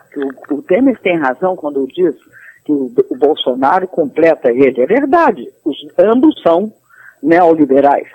O, 0.50 0.56
o 0.56 0.62
Temer 0.62 1.00
tem 1.00 1.18
razão 1.18 1.56
quando 1.56 1.88
diz 1.88 2.16
que 2.66 2.72
o, 2.72 2.91
o 3.10 3.16
Bolsonaro 3.16 3.88
completa 3.88 4.52
ele. 4.52 4.82
É 4.82 4.86
verdade, 4.86 5.48
os, 5.64 5.78
ambos 5.98 6.41
são 6.41 6.74
neoliberais. 7.24 8.08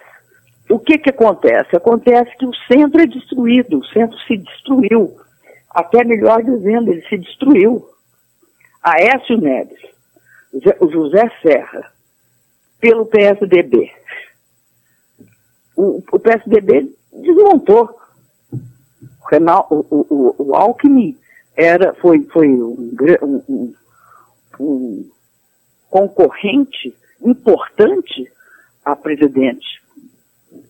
O 0.71 0.79
que, 0.79 0.99
que 0.99 1.11
acontece? 1.11 1.75
Acontece 1.75 2.37
que 2.37 2.47
o 2.47 2.55
centro 2.73 3.01
é 3.01 3.07
destruído, 3.07 3.79
o 3.79 3.87
centro 3.87 4.17
se 4.21 4.37
destruiu. 4.37 5.17
Até 5.69 6.05
melhor 6.05 6.45
dizendo, 6.45 6.93
ele 6.93 7.03
se 7.09 7.19
destruiu. 7.19 7.89
Aécio 8.81 9.37
Neves, 9.37 9.81
o 10.81 10.89
José 10.89 11.29
Serra, 11.43 11.93
pelo 12.81 13.05
PSDB. 13.05 13.93
O, 15.77 16.03
o 16.13 16.19
PSDB 16.21 16.95
desmontou. 17.13 17.91
O, 18.53 19.29
Renal, 19.29 19.67
o, 19.71 19.85
o, 19.91 20.35
o 20.39 20.55
Alckmin 20.55 21.19
era, 21.57 21.95
foi, 21.95 22.23
foi 22.33 22.49
um, 22.49 22.97
um, 23.23 23.75
um 24.59 25.11
concorrente 25.89 26.97
importante 27.21 28.31
a 28.85 28.95
presidente. 28.95 29.80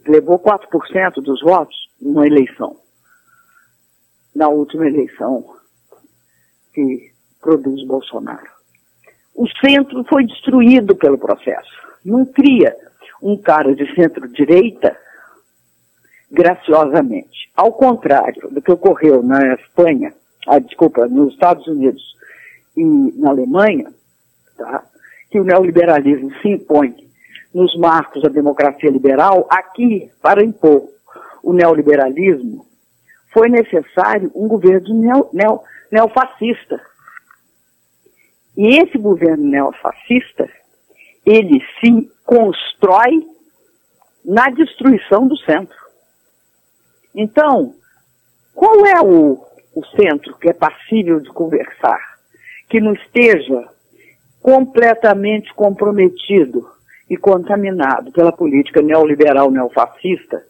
Levou 0.06 0.38
4% 0.38 1.14
dos 1.22 1.40
votos 1.40 1.76
numa 2.00 2.26
eleição. 2.26 2.76
Na 4.34 4.48
última 4.48 4.86
eleição 4.86 5.56
que 6.72 7.12
produz 7.40 7.86
Bolsonaro. 7.86 8.48
O 9.34 9.46
centro 9.64 10.04
foi 10.04 10.26
destruído 10.26 10.94
pelo 10.94 11.18
processo. 11.18 11.70
Não 12.04 12.24
cria 12.24 12.76
um 13.22 13.36
cara 13.36 13.74
de 13.74 13.92
centro-direita 13.94 14.96
graciosamente. 16.30 17.50
Ao 17.56 17.72
contrário 17.72 18.48
do 18.50 18.62
que 18.62 18.70
ocorreu 18.70 19.22
na 19.22 19.54
Espanha, 19.54 20.14
ah, 20.46 20.58
desculpa, 20.58 21.06
nos 21.06 21.32
Estados 21.32 21.66
Unidos 21.66 22.02
e 22.76 22.84
na 23.18 23.30
Alemanha, 23.30 23.92
tá? 24.56 24.84
que 25.30 25.38
o 25.38 25.44
neoliberalismo 25.44 26.32
se 26.40 26.48
impõe 26.48 27.09
nos 27.52 27.76
marcos 27.76 28.22
da 28.22 28.28
democracia 28.28 28.90
liberal, 28.90 29.46
aqui, 29.50 30.10
para 30.22 30.44
impor 30.44 30.88
o 31.42 31.52
neoliberalismo, 31.52 32.66
foi 33.32 33.48
necessário 33.48 34.30
um 34.34 34.46
governo 34.46 34.94
neo, 34.94 35.28
neo, 35.32 35.60
neofascista. 35.90 36.80
E 38.56 38.78
esse 38.78 38.98
governo 38.98 39.44
neofascista, 39.44 40.48
ele 41.24 41.60
se 41.80 42.10
constrói 42.24 43.26
na 44.24 44.50
destruição 44.50 45.26
do 45.26 45.36
centro. 45.38 45.76
Então, 47.14 47.74
qual 48.54 48.86
é 48.86 49.00
o, 49.00 49.42
o 49.74 49.84
centro 49.96 50.36
que 50.38 50.48
é 50.48 50.52
passível 50.52 51.20
de 51.20 51.30
conversar, 51.30 52.18
que 52.68 52.80
não 52.80 52.92
esteja 52.92 53.68
completamente 54.40 55.52
comprometido 55.54 56.68
e 57.10 57.16
contaminado 57.16 58.12
pela 58.12 58.30
política 58.30 58.80
neoliberal 58.80 59.50
neofascista, 59.50 60.40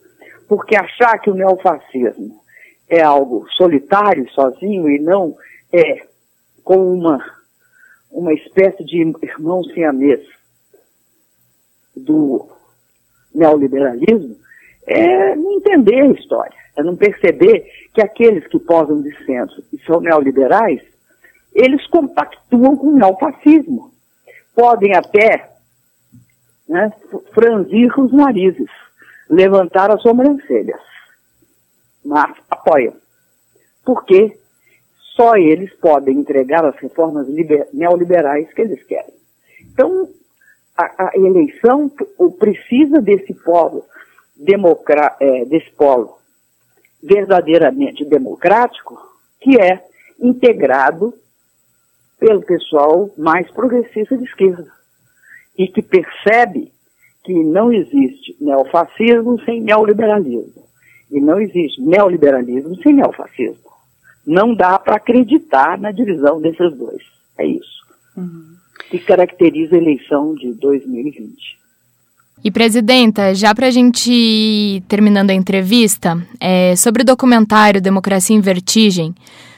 porque 0.47 0.77
achar 0.77 1.19
que 1.19 1.31
o 1.31 1.35
neofascismo 1.35 2.39
é 2.87 3.01
algo 3.01 3.47
solitário, 3.57 4.29
sozinho, 4.31 4.91
e 4.91 4.99
não 4.99 5.35
é 5.73 6.07
com 6.63 6.93
uma, 6.93 7.19
uma 8.13 8.35
espécie 8.35 8.85
de 8.85 8.99
irmão 9.23 9.65
siamês 9.65 10.21
do 11.97 12.47
neoliberalismo, 13.35 14.37
é 14.87 15.35
não 15.35 15.53
entender 15.53 16.03
a 16.03 16.07
história, 16.09 16.59
é 16.77 16.83
não 16.83 16.95
perceber 16.95 17.65
que 17.95 18.03
aqueles 18.03 18.47
que 18.49 18.59
posam 18.59 19.03
centro 19.25 19.63
e 19.73 19.79
são 19.85 20.01
neoliberais, 20.01 20.83
eles 21.55 21.87
compactuam 21.87 22.77
com 22.77 22.89
o 22.89 22.97
neofascismo. 22.97 23.93
Podem 24.55 24.95
até 24.95 25.50
né, 26.71 26.93
franzir 27.35 27.93
os 27.99 28.13
narizes, 28.13 28.71
levantar 29.29 29.91
as 29.91 30.01
sobrancelhas, 30.01 30.81
mas 32.05 32.33
apoiam. 32.49 32.95
Porque 33.85 34.39
só 35.17 35.37
eles 35.37 35.75
podem 35.75 36.19
entregar 36.19 36.65
as 36.65 36.77
reformas 36.77 37.27
neoliberais 37.73 38.53
que 38.55 38.63
eles 38.63 38.83
querem. 38.85 39.15
Então, 39.73 40.09
a, 40.79 41.09
a 41.09 41.11
eleição 41.17 41.91
precisa 42.39 43.03
desse 43.03 43.35
polo, 43.35 43.85
democra, 44.37 45.17
é, 45.21 45.45
desse 45.47 45.71
polo 45.73 46.19
verdadeiramente 47.03 48.05
democrático, 48.05 48.97
que 49.41 49.61
é 49.61 49.85
integrado 50.21 51.15
pelo 52.19 52.43
pessoal 52.43 53.11
mais 53.17 53.51
progressista 53.51 54.17
de 54.17 54.25
esquerda 54.25 54.80
e 55.61 55.69
que 55.69 55.83
percebe 55.83 56.73
que 57.23 57.35
não 57.45 57.71
existe 57.71 58.35
neofascismo 58.41 59.39
sem 59.45 59.61
neoliberalismo 59.61 60.65
e 61.13 61.21
não 61.21 61.39
existe 61.39 61.83
neoliberalismo 61.83 62.81
sem 62.83 62.95
neofascismo. 62.95 63.71
Não 64.27 64.55
dá 64.55 64.79
para 64.79 64.97
acreditar 64.97 65.79
na 65.79 65.93
divisão 65.93 66.41
desses 66.41 66.75
dois. 66.79 67.03
É 67.37 67.47
isso. 67.47 67.85
Uhum. 68.17 68.55
Que 68.89 68.99
caracteriza 69.01 69.75
a 69.75 69.79
eleição 69.79 70.35
de 70.35 70.55
2020. 70.55 71.59
E, 72.43 72.51
presidenta, 72.51 73.35
já 73.35 73.55
para 73.55 73.67
a 73.67 73.71
gente 73.71 74.11
ir 74.11 74.81
terminando 74.89 75.29
a 75.29 75.35
entrevista, 75.35 76.17
é, 76.41 76.75
sobre 76.75 77.03
o 77.03 77.05
documentário 77.05 77.83
Democracia 77.83 78.35
em 78.35 78.41
Vertigem, 78.41 79.15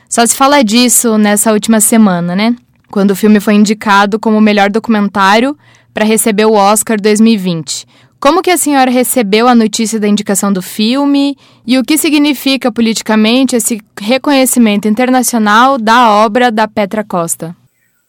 só 0.09 0.27
se 0.27 0.37
fala 0.37 0.65
disso 0.65 1.17
nessa 1.17 1.53
última 1.53 1.81
semana, 1.81 2.35
né? 2.35 2.57
Quando 2.91 3.13
o 3.13 3.17
filme 3.17 3.39
foi 3.39 3.55
indicado 3.55 4.19
como 4.19 4.37
o 4.37 4.41
melhor 4.41 4.69
documentário 4.69 5.57
para 5.93 6.05
receber 6.05 6.47
o 6.47 6.55
Oscar 6.55 7.01
2020. 7.01 7.87
Como 8.21 8.41
que 8.41 8.51
a 8.51 8.57
senhora 8.57 8.91
recebeu 8.91 9.49
a 9.49 9.55
notícia 9.55 9.99
da 9.99 10.07
indicação 10.07 10.53
do 10.53 10.63
filme 10.63 11.37
e 11.67 11.77
o 11.77 11.83
que 11.83 11.99
significa 11.99 12.71
politicamente 12.71 13.57
esse 13.57 13.81
reconhecimento 14.01 14.87
internacional 14.87 15.77
da 15.77 16.25
obra 16.25 16.51
da 16.53 16.69
Petra 16.69 17.03
Costa? 17.03 17.57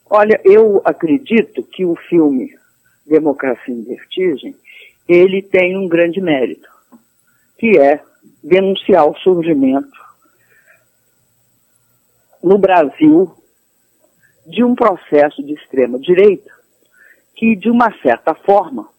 Olha, 0.07 0.39
eu 0.45 0.81
acredito 0.85 1.63
que 1.63 1.83
o 1.83 1.95
filme 1.95 2.53
Democracia 3.07 3.73
em 3.73 3.83
Vertigem 3.83 4.55
ele 5.09 5.41
tem 5.41 5.75
um 5.75 5.87
grande 5.87 6.21
mérito, 6.21 6.69
que 7.57 7.77
é 7.79 7.99
denunciar 8.43 9.09
o 9.09 9.15
surgimento 9.15 9.97
no 12.43 12.59
Brasil 12.59 13.33
de 14.45 14.63
um 14.63 14.75
processo 14.75 15.41
de 15.41 15.53
extrema 15.53 15.97
direita 15.97 16.52
que, 17.35 17.55
de 17.55 17.69
uma 17.69 17.91
certa 18.01 18.33
forma, 18.33 18.89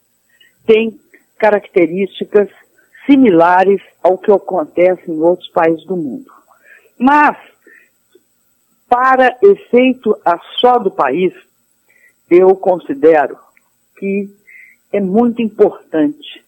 tem 0.66 0.98
características 1.38 2.48
similares 3.06 3.80
ao 4.02 4.18
que 4.18 4.30
acontece 4.30 5.10
em 5.10 5.20
outros 5.20 5.48
países 5.50 5.84
do 5.84 5.96
mundo. 5.96 6.30
Mas, 6.98 7.36
para 8.88 9.36
efeito 9.42 10.16
a 10.24 10.38
só 10.60 10.78
do 10.78 10.90
país, 10.90 11.32
eu 12.30 12.54
considero 12.56 13.38
que 13.98 14.28
é 14.92 15.00
muito 15.00 15.42
importante 15.42 16.44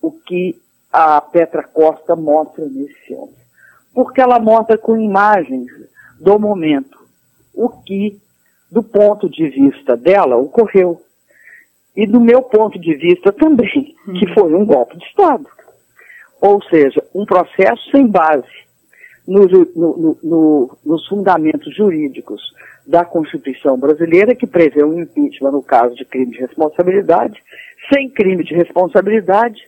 o 0.00 0.12
que 0.12 0.60
a 0.92 1.20
Petra 1.20 1.62
Costa 1.62 2.14
mostra 2.14 2.66
nesse 2.66 2.94
filme. 3.06 3.34
Porque 3.94 4.20
ela 4.20 4.38
mostra 4.38 4.76
com 4.76 4.96
imagens 4.96 5.66
do 6.20 6.38
momento 6.38 6.98
o 7.54 7.68
que, 7.68 8.20
do 8.72 8.82
ponto 8.82 9.28
de 9.28 9.50
vista 9.50 9.94
dela, 9.98 10.36
ocorreu. 10.36 10.98
E 11.94 12.06
do 12.06 12.18
meu 12.18 12.40
ponto 12.40 12.80
de 12.80 12.94
vista 12.94 13.30
também, 13.30 13.94
que 14.18 14.32
foi 14.32 14.54
um 14.54 14.64
golpe 14.64 14.96
de 14.96 15.04
Estado. 15.04 15.46
Ou 16.40 16.62
seja, 16.62 17.04
um 17.14 17.26
processo 17.26 17.90
sem 17.90 18.06
base 18.06 18.48
no, 19.28 19.46
no, 19.46 20.18
no, 20.22 20.78
nos 20.82 21.06
fundamentos 21.06 21.76
jurídicos 21.76 22.40
da 22.86 23.04
Constituição 23.04 23.78
brasileira, 23.78 24.34
que 24.34 24.46
prevê 24.46 24.82
um 24.82 24.98
impeachment 24.98 25.52
no 25.52 25.62
caso 25.62 25.94
de 25.94 26.06
crime 26.06 26.32
de 26.32 26.38
responsabilidade, 26.38 27.42
sem 27.92 28.08
crime 28.08 28.42
de 28.42 28.54
responsabilidade, 28.54 29.60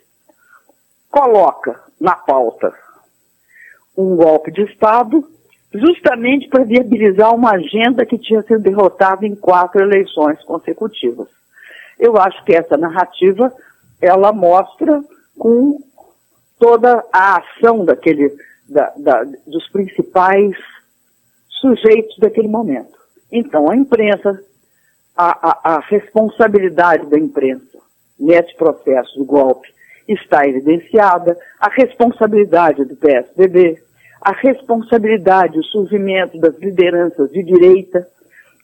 coloca 1.10 1.78
na 2.00 2.16
pauta 2.16 2.72
um 3.96 4.16
golpe 4.16 4.50
de 4.50 4.62
Estado, 4.62 5.28
justamente 5.74 6.48
para 6.48 6.64
viabilizar 6.64 7.34
uma 7.34 7.52
agenda 7.52 8.06
que 8.06 8.16
tinha 8.16 8.42
sido 8.42 8.60
derrotada 8.60 9.26
em 9.26 9.34
quatro 9.34 9.82
eleições 9.82 10.42
consecutivas. 10.44 11.28
Eu 11.98 12.16
acho 12.16 12.44
que 12.44 12.54
essa 12.54 12.76
narrativa, 12.76 13.52
ela 14.00 14.32
mostra 14.32 15.02
com 15.36 15.78
toda 16.58 17.04
a 17.12 17.38
ação 17.38 17.84
daquele 17.84 18.32
da, 18.68 18.92
da, 18.96 19.24
dos 19.46 19.68
principais 19.70 20.56
sujeitos 21.60 22.16
daquele 22.18 22.48
momento. 22.48 22.94
Então, 23.30 23.70
a 23.70 23.76
imprensa, 23.76 24.40
a, 25.16 25.50
a, 25.50 25.74
a 25.76 25.80
responsabilidade 25.80 27.06
da 27.06 27.18
imprensa 27.18 27.78
nesse 28.18 28.56
processo 28.56 29.18
do 29.18 29.24
golpe 29.24 29.68
está 30.08 30.46
evidenciada, 30.46 31.36
a 31.58 31.68
responsabilidade 31.68 32.84
do 32.84 32.96
PSDB, 32.96 33.82
a 34.24 34.32
responsabilidade, 34.32 35.58
o 35.58 35.64
surgimento 35.64 36.38
das 36.38 36.58
lideranças 36.58 37.30
de 37.30 37.42
direita 37.42 38.08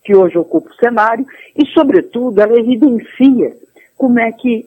que 0.02 0.16
hoje 0.16 0.38
ocupam 0.38 0.70
o 0.70 0.74
cenário 0.76 1.26
e, 1.54 1.66
sobretudo, 1.66 2.40
ela 2.40 2.58
evidencia 2.58 3.54
como 3.96 4.18
é 4.18 4.32
que 4.32 4.66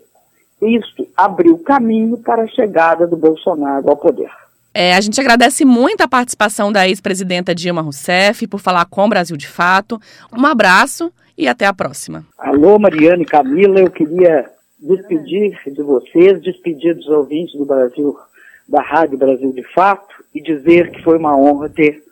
isto 0.62 1.08
abriu 1.18 1.58
caminho 1.58 2.18
para 2.18 2.44
a 2.44 2.48
chegada 2.48 3.08
do 3.08 3.18
Bolsonaro 3.18 3.90
ao 3.90 3.98
poder. 3.98 4.30
É, 4.72 4.94
a 4.94 5.02
gente 5.02 5.20
agradece 5.20 5.66
muito 5.66 6.02
a 6.02 6.08
participação 6.08 6.72
da 6.72 6.88
ex-presidenta 6.88 7.54
Dilma 7.54 7.82
Rousseff 7.82 8.48
por 8.48 8.60
falar 8.60 8.86
com 8.86 9.06
o 9.06 9.10
Brasil 9.10 9.36
de 9.36 9.48
Fato. 9.48 10.00
Um 10.32 10.46
abraço 10.46 11.12
e 11.36 11.48
até 11.48 11.66
a 11.66 11.74
próxima. 11.74 12.24
Alô, 12.38 12.78
Mariana 12.78 13.24
e 13.24 13.26
Camila, 13.26 13.80
eu 13.80 13.90
queria 13.90 14.46
despedir 14.80 15.60
de 15.66 15.82
vocês, 15.82 16.42
despedir 16.42 16.96
dos 16.96 17.08
ouvintes 17.08 17.56
do 17.58 17.66
Brasil, 17.66 18.16
da 18.68 18.82
Rádio 18.82 19.18
Brasil 19.18 19.52
de 19.52 19.64
Fato, 19.74 20.23
e 20.34 20.42
dizer 20.42 20.92
que 20.92 21.04
foi 21.04 21.18
uma 21.18 21.38
honra 21.38 21.70
ter 21.70 22.04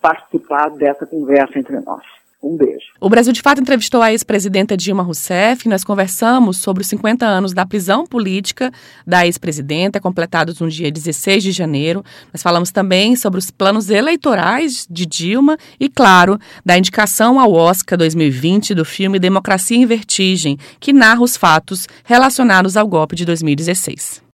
participado 0.00 0.76
dessa 0.76 1.06
conversa 1.06 1.58
entre 1.58 1.78
nós. 1.80 2.02
Um 2.40 2.56
beijo. 2.56 2.86
O 3.00 3.08
Brasil 3.08 3.32
de 3.32 3.42
Fato 3.42 3.60
entrevistou 3.60 4.00
a 4.00 4.12
ex-presidenta 4.12 4.76
Dilma 4.76 5.02
Rousseff. 5.02 5.68
Nós 5.68 5.82
conversamos 5.82 6.58
sobre 6.58 6.82
os 6.82 6.88
50 6.88 7.26
anos 7.26 7.52
da 7.52 7.66
prisão 7.66 8.06
política 8.06 8.70
da 9.04 9.26
ex-presidenta, 9.26 10.00
completados 10.00 10.60
no 10.60 10.70
dia 10.70 10.90
16 10.90 11.42
de 11.42 11.50
janeiro. 11.50 12.04
Nós 12.32 12.40
falamos 12.40 12.70
também 12.70 13.16
sobre 13.16 13.40
os 13.40 13.50
planos 13.50 13.90
eleitorais 13.90 14.86
de 14.88 15.04
Dilma 15.04 15.58
e, 15.80 15.88
claro, 15.88 16.38
da 16.64 16.78
indicação 16.78 17.40
ao 17.40 17.52
Oscar 17.52 17.98
2020 17.98 18.72
do 18.72 18.84
filme 18.84 19.18
Democracia 19.18 19.76
em 19.76 19.84
Vertigem, 19.86 20.56
que 20.78 20.92
narra 20.92 21.22
os 21.22 21.36
fatos 21.36 21.88
relacionados 22.04 22.76
ao 22.76 22.86
golpe 22.86 23.16
de 23.16 23.24
2016. 23.24 24.27